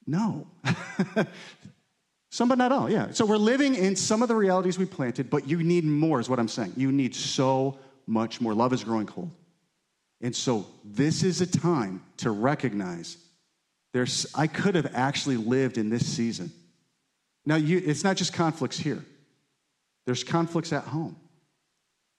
[0.06, 0.46] No.
[2.30, 2.90] Some but not all.
[2.90, 3.12] Yeah.
[3.12, 6.28] So we're living in some of the realities we planted but you need more is
[6.28, 6.74] what i'm saying.
[6.76, 8.52] You need so much more.
[8.52, 9.30] Love is growing cold.
[10.20, 13.16] And so this is a time to recognize
[13.92, 16.52] there's, I could have actually lived in this season.
[17.46, 19.04] Now, you, it's not just conflicts here,
[20.06, 21.16] there's conflicts at home,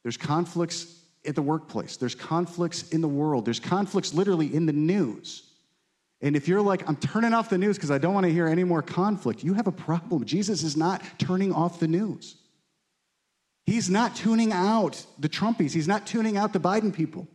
[0.04, 0.96] there's conflicts
[1.26, 5.44] at the workplace, there's conflicts in the world, there's conflicts literally in the news.
[6.22, 8.48] And if you're like, I'm turning off the news because I don't want to hear
[8.48, 10.26] any more conflict, you have a problem.
[10.26, 12.36] Jesus is not turning off the news.
[13.66, 15.72] He's not tuning out the Trumpies.
[15.72, 17.28] He's not tuning out the Biden people.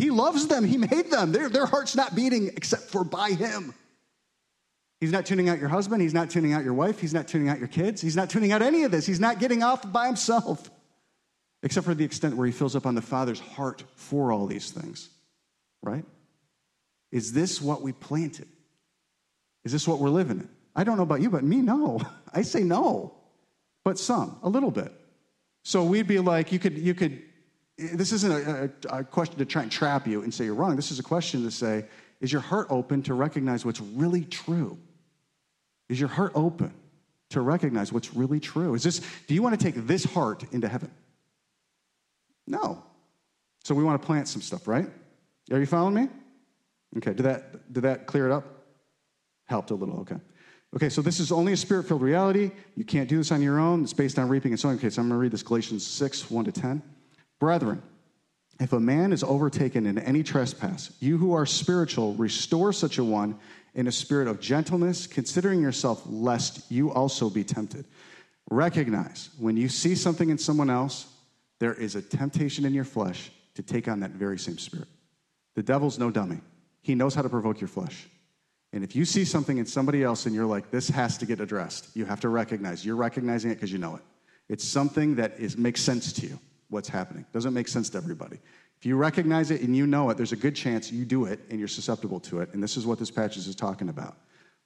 [0.00, 0.64] He loves them.
[0.64, 1.30] He made them.
[1.30, 3.74] Their, their heart's not beating except for by Him.
[4.98, 6.00] He's not tuning out your husband.
[6.00, 6.98] He's not tuning out your wife.
[6.98, 8.00] He's not tuning out your kids.
[8.00, 9.04] He's not tuning out any of this.
[9.04, 10.70] He's not getting off by himself,
[11.62, 14.70] except for the extent where he fills up on the Father's heart for all these
[14.70, 15.10] things,
[15.82, 16.04] right?
[17.12, 18.48] Is this what we planted?
[19.64, 20.48] Is this what we're living in?
[20.74, 22.00] I don't know about you, but me, no.
[22.32, 23.14] I say no,
[23.84, 24.92] but some, a little bit.
[25.62, 27.22] So we'd be like, you could, you could,
[27.80, 30.76] this isn't a, a, a question to try and trap you and say you're wrong.
[30.76, 31.86] This is a question to say,
[32.20, 34.78] is your heart open to recognize what's really true?
[35.88, 36.74] Is your heart open
[37.30, 38.74] to recognize what's really true?
[38.74, 40.90] Is this, do you want to take this heart into heaven?
[42.46, 42.84] No.
[43.64, 44.88] So we want to plant some stuff, right?
[45.50, 46.08] Are you following me?
[46.98, 48.44] Okay, did that, did that clear it up?
[49.46, 50.16] Helped a little, okay.
[50.76, 52.52] Okay, so this is only a spirit filled reality.
[52.76, 53.82] You can't do this on your own.
[53.82, 54.76] It's based on reaping and sowing.
[54.78, 56.82] Okay, so I'm going to read this Galatians 6, 1 to 10.
[57.40, 57.82] Brethren,
[58.60, 63.04] if a man is overtaken in any trespass, you who are spiritual, restore such a
[63.04, 63.36] one
[63.74, 67.86] in a spirit of gentleness, considering yourself, lest you also be tempted.
[68.50, 71.06] Recognize when you see something in someone else,
[71.58, 74.88] there is a temptation in your flesh to take on that very same spirit.
[75.54, 76.40] The devil's no dummy,
[76.82, 78.06] he knows how to provoke your flesh.
[78.72, 81.40] And if you see something in somebody else and you're like, this has to get
[81.40, 82.84] addressed, you have to recognize.
[82.84, 84.02] You're recognizing it because you know it.
[84.48, 86.38] It's something that is, makes sense to you,
[86.70, 87.26] what's happening.
[87.32, 88.38] Doesn't make sense to everybody.
[88.78, 91.40] If you recognize it and you know it, there's a good chance you do it
[91.50, 92.54] and you're susceptible to it.
[92.54, 94.16] And this is what this passage is talking about.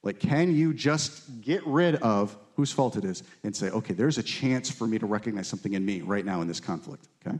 [0.03, 4.17] Like, can you just get rid of whose fault it is and say, okay, there's
[4.17, 7.37] a chance for me to recognize something in me right now in this conflict, okay?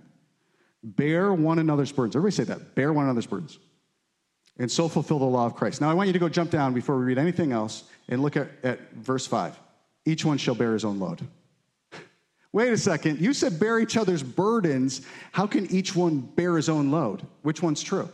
[0.83, 2.15] Bear one another's burdens.
[2.15, 2.75] Everybody say that.
[2.75, 3.59] Bear one another's burdens.
[4.57, 5.79] And so fulfill the law of Christ.
[5.79, 8.35] Now, I want you to go jump down before we read anything else and look
[8.35, 9.59] at, at verse 5.
[10.05, 11.21] Each one shall bear his own load.
[12.55, 13.19] Wait a second.
[13.19, 15.01] You said bear each other's burdens.
[15.33, 17.27] How can each one bear his own load?
[17.41, 18.07] Which one's true?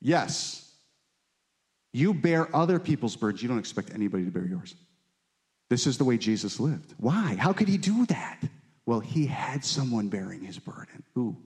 [0.00, 0.70] Yes.
[1.92, 3.42] You bear other people's burdens.
[3.42, 4.76] You don't expect anybody to bear yours.
[5.68, 6.94] This is the way Jesus lived.
[6.98, 7.34] Why?
[7.34, 8.38] How could he do that?
[8.86, 11.02] Well, he had someone bearing his burden.
[11.16, 11.36] Who?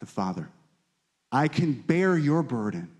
[0.00, 0.48] The Father.
[1.30, 2.90] I can bear your burden.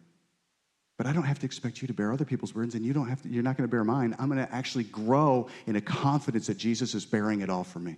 [0.99, 3.09] But I don't have to expect you to bear other people's burdens, and you don't
[3.09, 4.15] have to, you're not going to bear mine.
[4.19, 7.79] I'm going to actually grow in a confidence that Jesus is bearing it all for
[7.79, 7.97] me.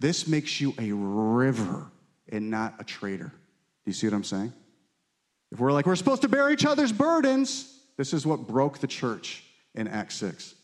[0.00, 1.86] This makes you a river
[2.30, 3.28] and not a traitor.
[3.28, 4.52] Do you see what I'm saying?
[5.52, 8.86] If we're like, we're supposed to bear each other's burdens, this is what broke the
[8.86, 10.54] church in Acts 6.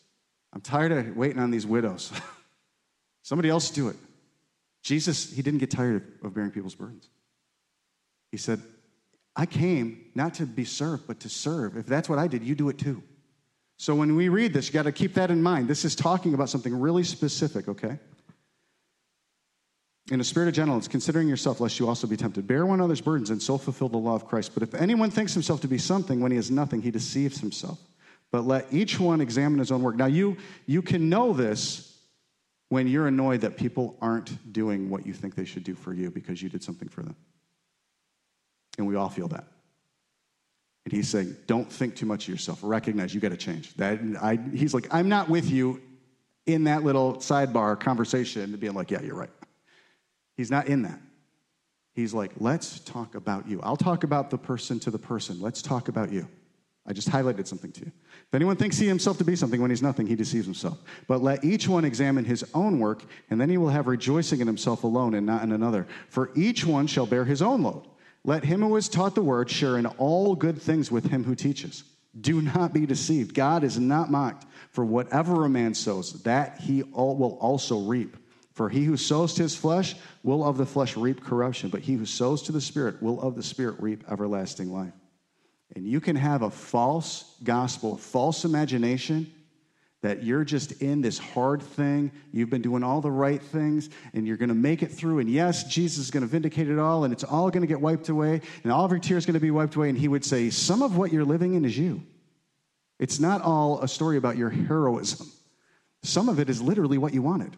[0.53, 2.13] I'm tired of waiting on these widows.
[3.23, 3.97] Somebody else do it.
[4.83, 7.09] Jesus, he didn't get tired of bearing people's burdens.
[8.33, 8.61] He said,
[9.35, 11.77] I came not to be served, but to serve.
[11.77, 13.03] If that's what I did, you do it too.
[13.79, 15.69] So when we read this, you got to keep that in mind.
[15.69, 17.99] This is talking about something really specific, okay?
[20.11, 22.47] In a spirit of gentleness, considering yourself, lest you also be tempted.
[22.47, 24.53] Bear one another's burdens and so fulfill the law of Christ.
[24.55, 27.79] But if anyone thinks himself to be something when he is nothing, he deceives himself.
[28.31, 29.97] But let each one examine his own work.
[29.97, 31.99] Now, you, you can know this
[32.69, 36.11] when you're annoyed that people aren't doing what you think they should do for you
[36.11, 37.17] because you did something for them.
[38.79, 39.45] And we all feel that.
[40.85, 42.61] And he's saying, don't think too much of yourself.
[42.63, 43.75] Recognize you got to change.
[43.75, 45.81] That I, he's like, I'm not with you
[46.47, 49.31] in that little sidebar conversation, being like, yeah, you're right.
[50.37, 50.99] He's not in that.
[51.95, 53.61] He's like, let's talk about you.
[53.63, 55.41] I'll talk about the person to the person.
[55.41, 56.27] Let's talk about you.
[56.85, 57.93] I just highlighted something to you.
[58.27, 60.79] If anyone thinks he himself to be something when he's nothing, he deceives himself.
[61.07, 64.49] But let each one examine his own work, and then he will have rejoicing in
[64.49, 65.87] himself alone and not in another.
[66.09, 67.87] For each one shall bear his own load.
[68.25, 71.35] Let him who is taught the word share in all good things with him who
[71.35, 71.85] teaches.
[72.19, 73.35] Do not be deceived.
[73.35, 74.47] God is not mocked.
[74.71, 78.17] For whatever a man sows, that he will also reap.
[78.53, 81.95] For he who sows to his flesh will of the flesh reap corruption, but he
[81.95, 84.93] who sows to the Spirit will of the Spirit reap everlasting life.
[85.75, 89.33] And you can have a false gospel, a false imagination
[90.03, 92.11] that you're just in this hard thing.
[92.33, 95.21] You've been doing all the right things and you're going to make it through.
[95.21, 97.81] And yes, Jesus is going to vindicate it all and it's all going to get
[97.81, 99.89] wiped away and all of your tears going to be wiped away.
[99.89, 102.03] And he would say, Some of what you're living in is you.
[102.99, 105.31] It's not all a story about your heroism,
[106.03, 107.57] some of it is literally what you wanted.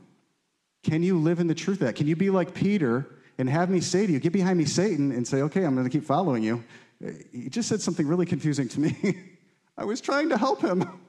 [0.83, 1.97] Can you live in the truth of that?
[1.97, 3.07] Can you be like Peter
[3.39, 5.89] and have me say to you, Get behind me, Satan, and say, Okay, I'm going
[5.89, 6.63] to keep following you?
[7.33, 9.19] He just said something really confusing to me.
[9.79, 11.01] I was trying to help him.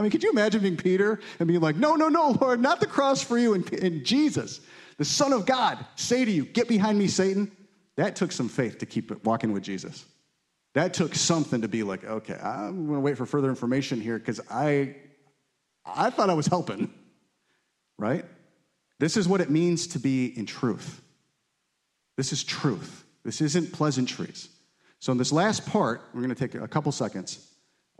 [0.00, 2.80] I mean, could you imagine being Peter and being like, no, no, no, Lord, not
[2.80, 4.62] the cross for you, and, and Jesus,
[4.96, 7.54] the Son of God, say to you, get behind me, Satan?
[7.96, 10.06] That took some faith to keep walking with Jesus.
[10.72, 14.40] That took something to be like, okay, I'm to wait for further information here because
[14.50, 14.96] I,
[15.84, 16.90] I thought I was helping,
[17.98, 18.24] right?
[19.00, 21.02] This is what it means to be in truth.
[22.16, 23.04] This is truth.
[23.22, 24.48] This isn't pleasantries.
[24.98, 27.49] So, in this last part, we're going to take a couple seconds.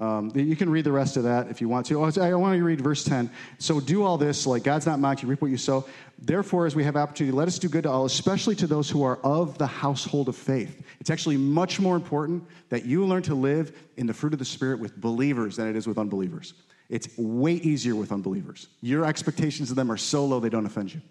[0.00, 2.02] Um, you can read the rest of that if you want to.
[2.02, 3.30] Oh, I want to read verse 10.
[3.58, 5.86] So, do all this, like God's not mocked, you reap what you sow.
[6.18, 9.02] Therefore, as we have opportunity, let us do good to all, especially to those who
[9.02, 10.82] are of the household of faith.
[11.00, 14.44] It's actually much more important that you learn to live in the fruit of the
[14.44, 16.54] Spirit with believers than it is with unbelievers.
[16.88, 18.68] It's way easier with unbelievers.
[18.80, 21.02] Your expectations of them are so low they don't offend you.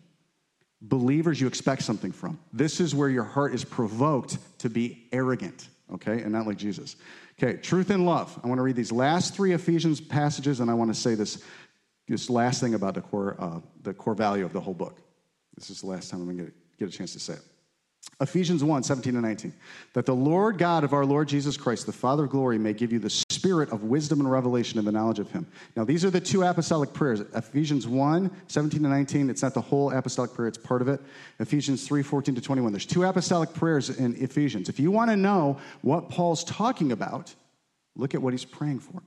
[0.82, 2.40] Believers, you expect something from.
[2.54, 6.96] This is where your heart is provoked to be arrogant, okay, and not like Jesus.
[7.42, 8.38] Okay, truth and love.
[8.44, 11.42] I want to read these last three Ephesians passages, and I want to say this,
[12.06, 15.00] this last thing about the core, uh, the core value of the whole book.
[15.56, 17.44] This is the last time I'm going to get, get a chance to say it.
[18.22, 19.53] Ephesians 1 17 and 19.
[19.93, 22.91] That the Lord God of our Lord Jesus Christ, the Father of glory, may give
[22.91, 25.47] you the spirit of wisdom and revelation in the knowledge of him.
[25.76, 27.22] Now, these are the two apostolic prayers.
[27.34, 29.30] Ephesians 1 17 and 19.
[29.30, 31.01] It's not the whole apostolic prayer, it's part of it.
[31.39, 32.74] Ephesians 3 14 to 21.
[32.74, 34.68] There's two apostolic prayers in Ephesians.
[34.68, 37.34] If you want to know what Paul's talking about,
[37.95, 39.01] look at what he's praying for.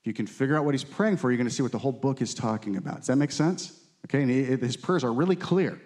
[0.00, 1.78] If you can figure out what he's praying for, you're going to see what the
[1.78, 2.98] whole book is talking about.
[2.98, 3.80] Does that make sense?
[4.06, 4.30] Okay, and
[4.62, 5.80] his prayers are really clear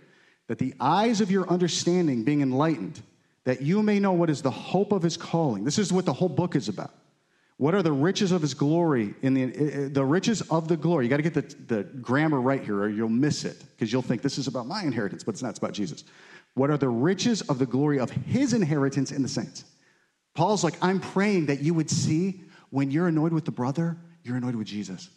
[0.51, 3.01] that the eyes of your understanding being enlightened,
[3.45, 5.63] that you may know what is the hope of his calling.
[5.63, 6.91] This is what the whole book is about.
[7.59, 10.77] What are the riches of his glory in the eh, eh, the riches of the
[10.77, 11.05] glory?
[11.05, 14.03] You got to get the, the grammar right here, or you'll miss it because you'll
[14.03, 15.51] think this is about my inheritance, but it's not.
[15.51, 16.03] It's about Jesus.
[16.55, 19.65] What are the riches of the glory of his inheritance in the saints?
[20.35, 24.37] Paul's like, I'm praying that you would see when you're annoyed with the brother, you're
[24.37, 25.11] annoyed with Jesus.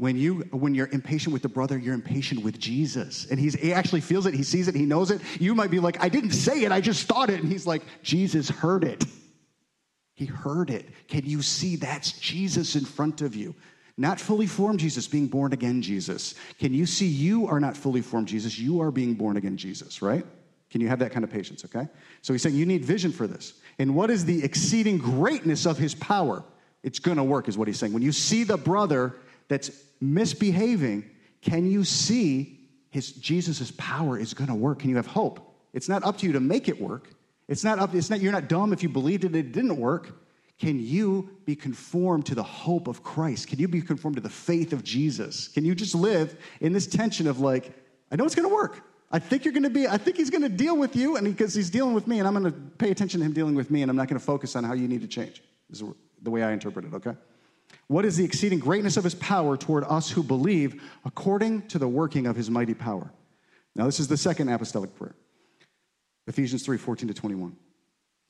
[0.00, 3.26] When, you, when you're impatient with the brother, you're impatient with Jesus.
[3.30, 5.20] And he's, he actually feels it, he sees it, he knows it.
[5.38, 7.38] You might be like, I didn't say it, I just thought it.
[7.42, 9.04] And he's like, Jesus heard it.
[10.14, 10.88] He heard it.
[11.08, 13.54] Can you see that's Jesus in front of you?
[13.98, 16.34] Not fully formed Jesus, being born again Jesus.
[16.58, 18.58] Can you see you are not fully formed Jesus?
[18.58, 20.24] You are being born again Jesus, right?
[20.70, 21.86] Can you have that kind of patience, okay?
[22.22, 23.52] So he's saying you need vision for this.
[23.78, 26.42] And what is the exceeding greatness of his power?
[26.82, 27.92] It's gonna work, is what he's saying.
[27.92, 29.16] When you see the brother
[29.50, 29.70] that's
[30.00, 31.10] misbehaving,
[31.42, 34.78] can you see his Jesus' power is going to work?
[34.78, 35.54] Can you have hope?
[35.72, 37.10] It's not up to you to make it work.
[37.48, 40.22] It's not up, it's not, you're not dumb if you believed it, it didn't work.
[40.58, 43.48] Can you be conformed to the hope of Christ?
[43.48, 45.48] Can you be conformed to the faith of Jesus?
[45.48, 47.72] Can you just live in this tension of like,
[48.12, 48.84] I know it's going to work.
[49.10, 51.26] I think you're going to be, I think he's going to deal with you, and
[51.26, 53.68] because he's dealing with me, and I'm going to pay attention to him dealing with
[53.68, 55.42] me, and I'm not going to focus on how you need to change.
[55.70, 55.82] Is
[56.22, 57.14] the way I interpret it, okay?
[57.86, 61.88] What is the exceeding greatness of his power toward us who believe according to the
[61.88, 63.12] working of his mighty power?
[63.74, 65.14] Now, this is the second apostolic prayer
[66.26, 67.56] Ephesians 3 14 to 21.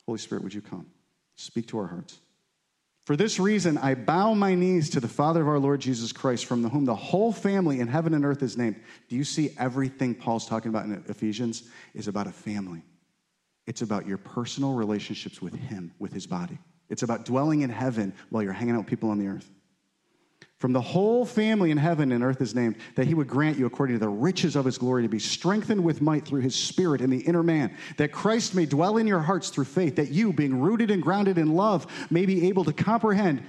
[0.05, 0.87] Holy Spirit, would you come?
[1.35, 2.19] Speak to our hearts.
[3.05, 6.45] For this reason, I bow my knees to the Father of our Lord Jesus Christ,
[6.45, 8.79] from whom the whole family in heaven and earth is named.
[9.09, 11.63] Do you see everything Paul's talking about in Ephesians
[11.95, 12.83] is about a family?
[13.65, 16.59] It's about your personal relationships with Him, with His body.
[16.91, 19.49] It's about dwelling in heaven while you're hanging out with people on the earth.
[20.59, 23.65] From the whole family in heaven and earth is named, that he would grant you,
[23.65, 27.01] according to the riches of his glory, to be strengthened with might through his spirit
[27.01, 30.33] in the inner man, that Christ may dwell in your hearts through faith, that you,
[30.33, 33.41] being rooted and grounded in love, may be able to comprehend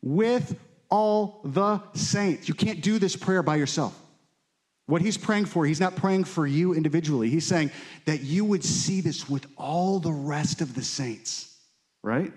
[0.00, 0.56] with
[0.90, 2.46] all the saints.
[2.46, 3.98] You can't do this prayer by yourself.
[4.86, 7.30] What he's praying for, he's not praying for you individually.
[7.30, 7.72] He's saying
[8.04, 11.56] that you would see this with all the rest of the saints,
[12.02, 12.32] right?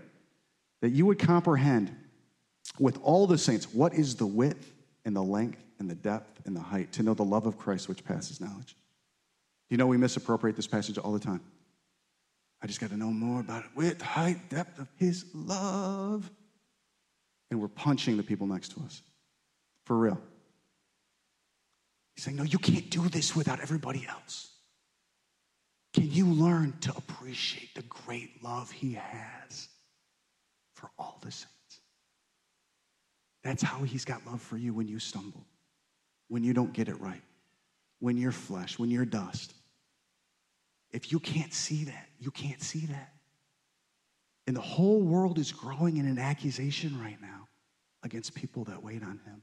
[0.84, 1.96] That you would comprehend
[2.78, 4.74] with all the saints what is the width
[5.06, 7.88] and the length and the depth and the height, to know the love of Christ
[7.88, 8.76] which passes knowledge.
[9.70, 11.40] You know, we misappropriate this passage all the time.
[12.62, 13.70] I just got to know more about it.
[13.74, 16.30] Width, height, depth of his love.
[17.50, 19.02] And we're punching the people next to us.
[19.86, 20.20] For real.
[22.18, 24.52] He's saying, No, you can't do this without everybody else.
[25.94, 29.70] Can you learn to appreciate the great love he has?
[30.84, 31.80] For all the saints.
[33.42, 35.46] That's how he's got love for you when you stumble,
[36.28, 37.22] when you don't get it right,
[38.00, 39.54] when you're flesh, when you're dust.
[40.92, 43.14] If you can't see that, you can't see that.
[44.46, 47.48] And the whole world is growing in an accusation right now
[48.04, 49.42] against people that wait on him.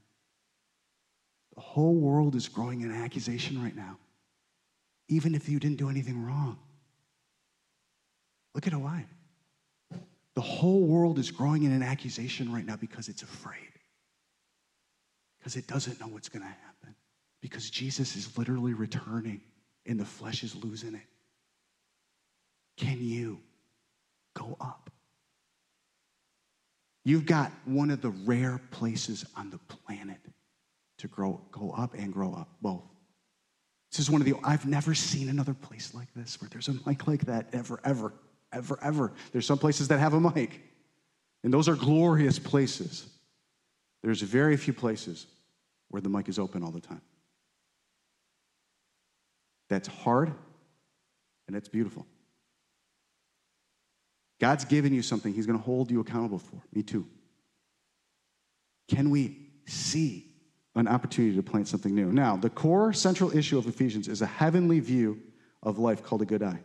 [1.55, 3.97] The whole world is growing in an accusation right now,
[5.07, 6.59] even if you didn't do anything wrong.
[8.53, 9.05] Look at Hawaii.
[10.35, 13.57] The whole world is growing in an accusation right now because it's afraid.
[15.39, 16.95] Because it doesn't know what's going to happen.
[17.41, 19.41] Because Jesus is literally returning
[19.85, 21.01] and the flesh is losing it.
[22.77, 23.39] Can you
[24.33, 24.89] go up?
[27.03, 30.19] You've got one of the rare places on the planet
[30.99, 32.83] to grow, go up and grow up, both.
[33.91, 36.75] This is one of the, I've never seen another place like this where there's a
[36.85, 38.13] mic like that ever, ever.
[38.53, 39.13] Ever, ever.
[39.31, 40.61] There's some places that have a mic,
[41.43, 43.07] and those are glorious places.
[44.03, 45.27] There's very few places
[45.89, 47.01] where the mic is open all the time.
[49.69, 50.33] That's hard
[51.47, 52.05] and it's beautiful.
[54.39, 56.61] God's given you something He's going to hold you accountable for.
[56.73, 57.05] Me too.
[58.87, 59.37] Can we
[59.67, 60.25] see
[60.75, 62.11] an opportunity to plant something new?
[62.11, 65.19] Now, the core central issue of Ephesians is a heavenly view
[65.61, 66.59] of life called a good eye.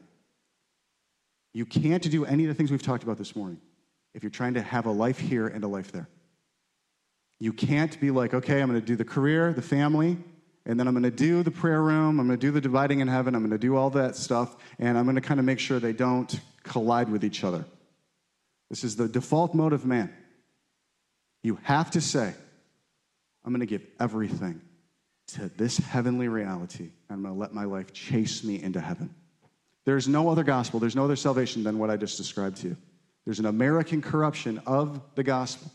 [1.56, 3.58] You can't do any of the things we've talked about this morning
[4.12, 6.06] if you're trying to have a life here and a life there.
[7.40, 10.18] You can't be like, okay, I'm going to do the career, the family,
[10.66, 13.00] and then I'm going to do the prayer room, I'm going to do the dividing
[13.00, 15.46] in heaven, I'm going to do all that stuff, and I'm going to kind of
[15.46, 17.64] make sure they don't collide with each other.
[18.68, 20.12] This is the default mode of man.
[21.42, 22.34] You have to say,
[23.46, 24.60] I'm going to give everything
[25.28, 29.14] to this heavenly reality, and I'm going to let my life chase me into heaven.
[29.86, 32.76] There's no other gospel, there's no other salvation than what I just described to you.
[33.24, 35.70] There's an American corruption of the gospel,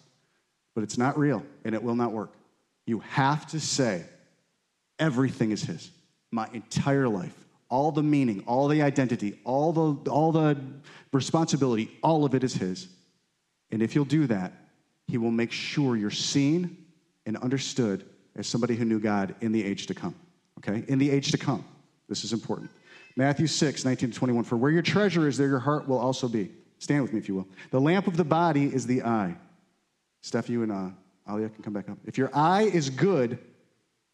[0.76, 2.32] but it's not real, and it will not work.
[2.86, 4.04] You have to say,
[5.00, 5.90] everything is His.
[6.30, 7.36] My entire life,
[7.70, 10.58] all the meaning, all the identity, all the, all the
[11.14, 12.88] responsibility, all of it is His.
[13.72, 14.52] And if you'll do that,
[15.08, 16.78] He will make sure you're seen
[17.26, 18.06] and understood
[18.36, 20.16] as somebody who knew God in the age to come.
[20.58, 20.84] Okay?
[20.88, 21.64] In the age to come.
[22.10, 22.70] This is important.
[23.16, 24.44] Matthew 6, 19 to 21.
[24.44, 26.52] For where your treasure is, there your heart will also be.
[26.80, 27.48] Stand with me if you will.
[27.70, 29.36] The lamp of the body is the eye.
[30.22, 30.90] Steph, you and uh,
[31.30, 31.98] Alia can come back up.
[32.06, 33.38] If your eye is good,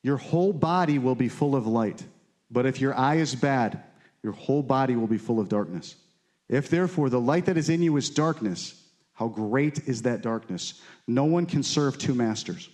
[0.03, 2.03] your whole body will be full of light.
[2.49, 3.83] But if your eye is bad,
[4.23, 5.95] your whole body will be full of darkness.
[6.49, 8.83] If therefore the light that is in you is darkness,
[9.13, 10.81] how great is that darkness?
[11.07, 12.69] No one can serve two masters.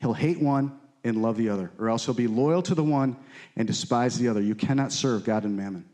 [0.00, 3.16] He'll hate one and love the other, or else he'll be loyal to the one
[3.56, 4.40] and despise the other.
[4.40, 5.84] You cannot serve God and mammon.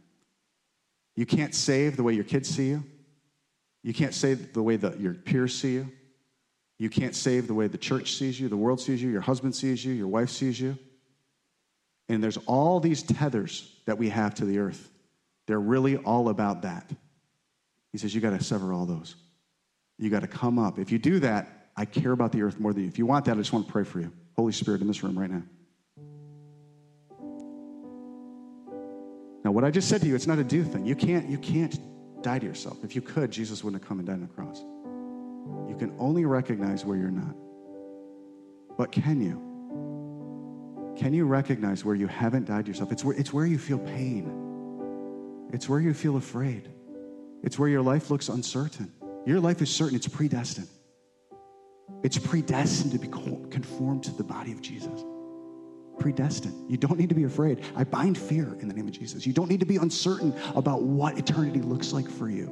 [1.17, 2.85] You can't save the way your kids see you.
[3.83, 5.91] You can't save the way that your peers see you.
[6.79, 9.55] You can't save the way the church sees you, the world sees you, your husband
[9.55, 10.79] sees you, your wife sees you.
[12.09, 14.91] And there's all these tethers that we have to the earth.
[15.47, 16.91] They're really all about that.
[17.93, 19.17] He says, You got to sever all those.
[19.99, 20.79] You got to come up.
[20.79, 22.89] If you do that, I care about the earth more than you.
[22.89, 24.13] If you want that, I just want to pray for you.
[24.41, 25.43] Holy Spirit in this room right now.
[29.45, 30.87] Now, what I just said to you, it's not a do thing.
[30.87, 31.79] You can't, you can't
[32.23, 32.83] die to yourself.
[32.83, 34.61] If you could, Jesus wouldn't have come and died on the cross.
[35.69, 37.35] You can only recognize where you're not.
[38.79, 40.95] But can you?
[40.97, 42.93] Can you recognize where you haven't died to yourself?
[42.93, 45.51] It's where, it's where you feel pain.
[45.53, 46.67] It's where you feel afraid.
[47.43, 48.91] It's where your life looks uncertain.
[49.27, 50.69] Your life is certain, it's predestined.
[52.03, 55.05] It's predestined to be conformed to the body of Jesus.
[55.99, 56.71] Predestined.
[56.71, 57.63] You don't need to be afraid.
[57.77, 59.27] I bind fear in the name of Jesus.
[59.27, 62.47] You don't need to be uncertain about what eternity looks like for you.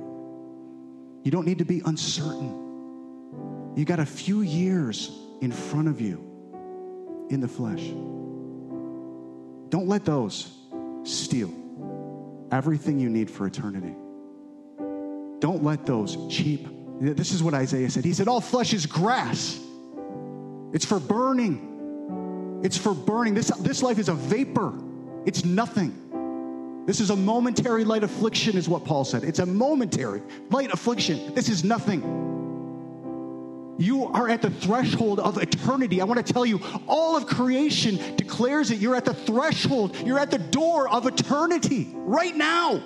[1.25, 3.73] You don't need to be uncertain.
[3.75, 5.11] You got a few years
[5.41, 6.25] in front of you
[7.31, 7.83] in the flesh.
[9.71, 10.51] Don't let those
[11.05, 11.53] steal
[12.51, 13.95] everything you need for eternity.
[15.41, 16.67] Don't let those cheap.
[17.01, 18.05] This is what Isaiah said.
[18.05, 19.61] He said, All flesh is grass,
[20.73, 22.61] it's for burning.
[22.63, 23.35] It's for burning.
[23.35, 24.75] This, this life is a vapor,
[25.25, 26.05] it's nothing.
[26.87, 29.23] This is a momentary light affliction, is what Paul said.
[29.23, 31.35] It's a momentary light affliction.
[31.35, 32.01] This is nothing.
[33.79, 36.01] You are at the threshold of eternity.
[36.01, 38.79] I want to tell you, all of creation declares it.
[38.79, 42.83] You're at the threshold, you're at the door of eternity right now.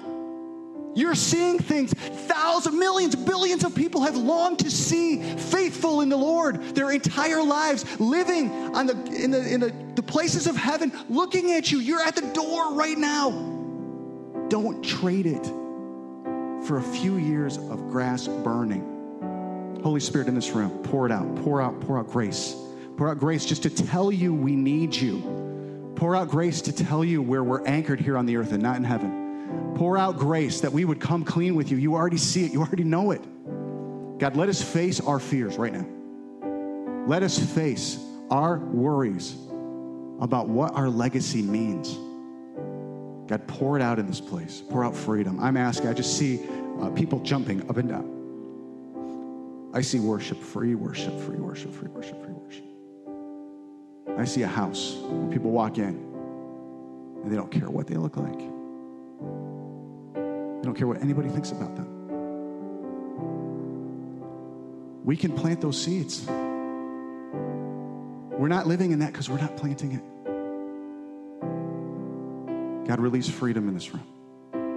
[0.94, 6.16] You're seeing things thousands, millions, billions of people have longed to see faithful in the
[6.16, 10.93] Lord their entire lives, living on the, in, the, in the, the places of heaven,
[11.09, 11.78] looking at you.
[11.78, 13.31] You're at the door right now.
[14.48, 15.47] Don't trade it
[16.66, 19.81] for a few years of grass burning.
[19.82, 22.55] Holy Spirit in this room, pour it out, pour out, pour out grace.
[22.97, 25.93] Pour out grace just to tell you we need you.
[25.97, 28.77] Pour out grace to tell you where we're anchored here on the earth and not
[28.77, 29.21] in heaven.
[29.76, 31.76] Pour out grace that we would come clean with you.
[31.76, 33.22] You already see it, you already know it.
[34.18, 35.86] God, let us face our fears right now.
[37.06, 37.98] Let us face
[38.30, 39.34] our worries
[40.20, 41.98] about what our legacy means.
[43.28, 44.62] God, pour it out in this place.
[44.70, 45.40] Pour out freedom.
[45.40, 46.40] I'm asking, I just see
[46.80, 49.70] uh, people jumping up and down.
[49.74, 52.64] I see worship, free worship, free worship, free worship, free worship.
[54.18, 56.12] I see a house where people walk in
[57.22, 58.40] and they don't care what they look like.
[60.62, 61.89] They don't care what anybody thinks about them.
[65.05, 66.24] We can plant those seeds.
[68.39, 70.02] We're not living in that because we're not planting it.
[72.86, 74.06] God, release freedom in this room.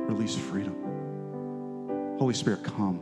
[0.07, 2.15] Release freedom.
[2.17, 2.99] Holy Spirit, come.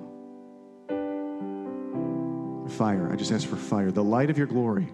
[2.71, 3.09] Fire.
[3.09, 3.91] I just ask for fire.
[3.91, 4.89] The light of your glory.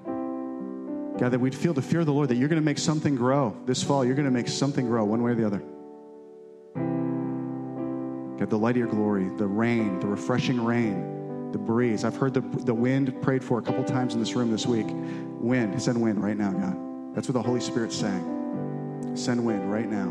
[1.18, 3.16] God, that we'd feel the fear of the Lord, that you're going to make something
[3.16, 4.06] grow this fall.
[4.06, 5.64] You're going to make something grow one way or the other.
[8.40, 12.06] God, the light of your glory, the rain, the refreshing rain, the breeze.
[12.06, 14.88] I've heard the, the wind prayed for a couple times in this room this week.
[14.90, 16.78] Wind, send wind right now, God.
[17.14, 19.12] That's what the Holy Spirit's saying.
[19.14, 20.08] Send wind right now.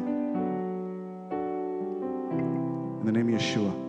[3.01, 3.88] In the name of Yeshua.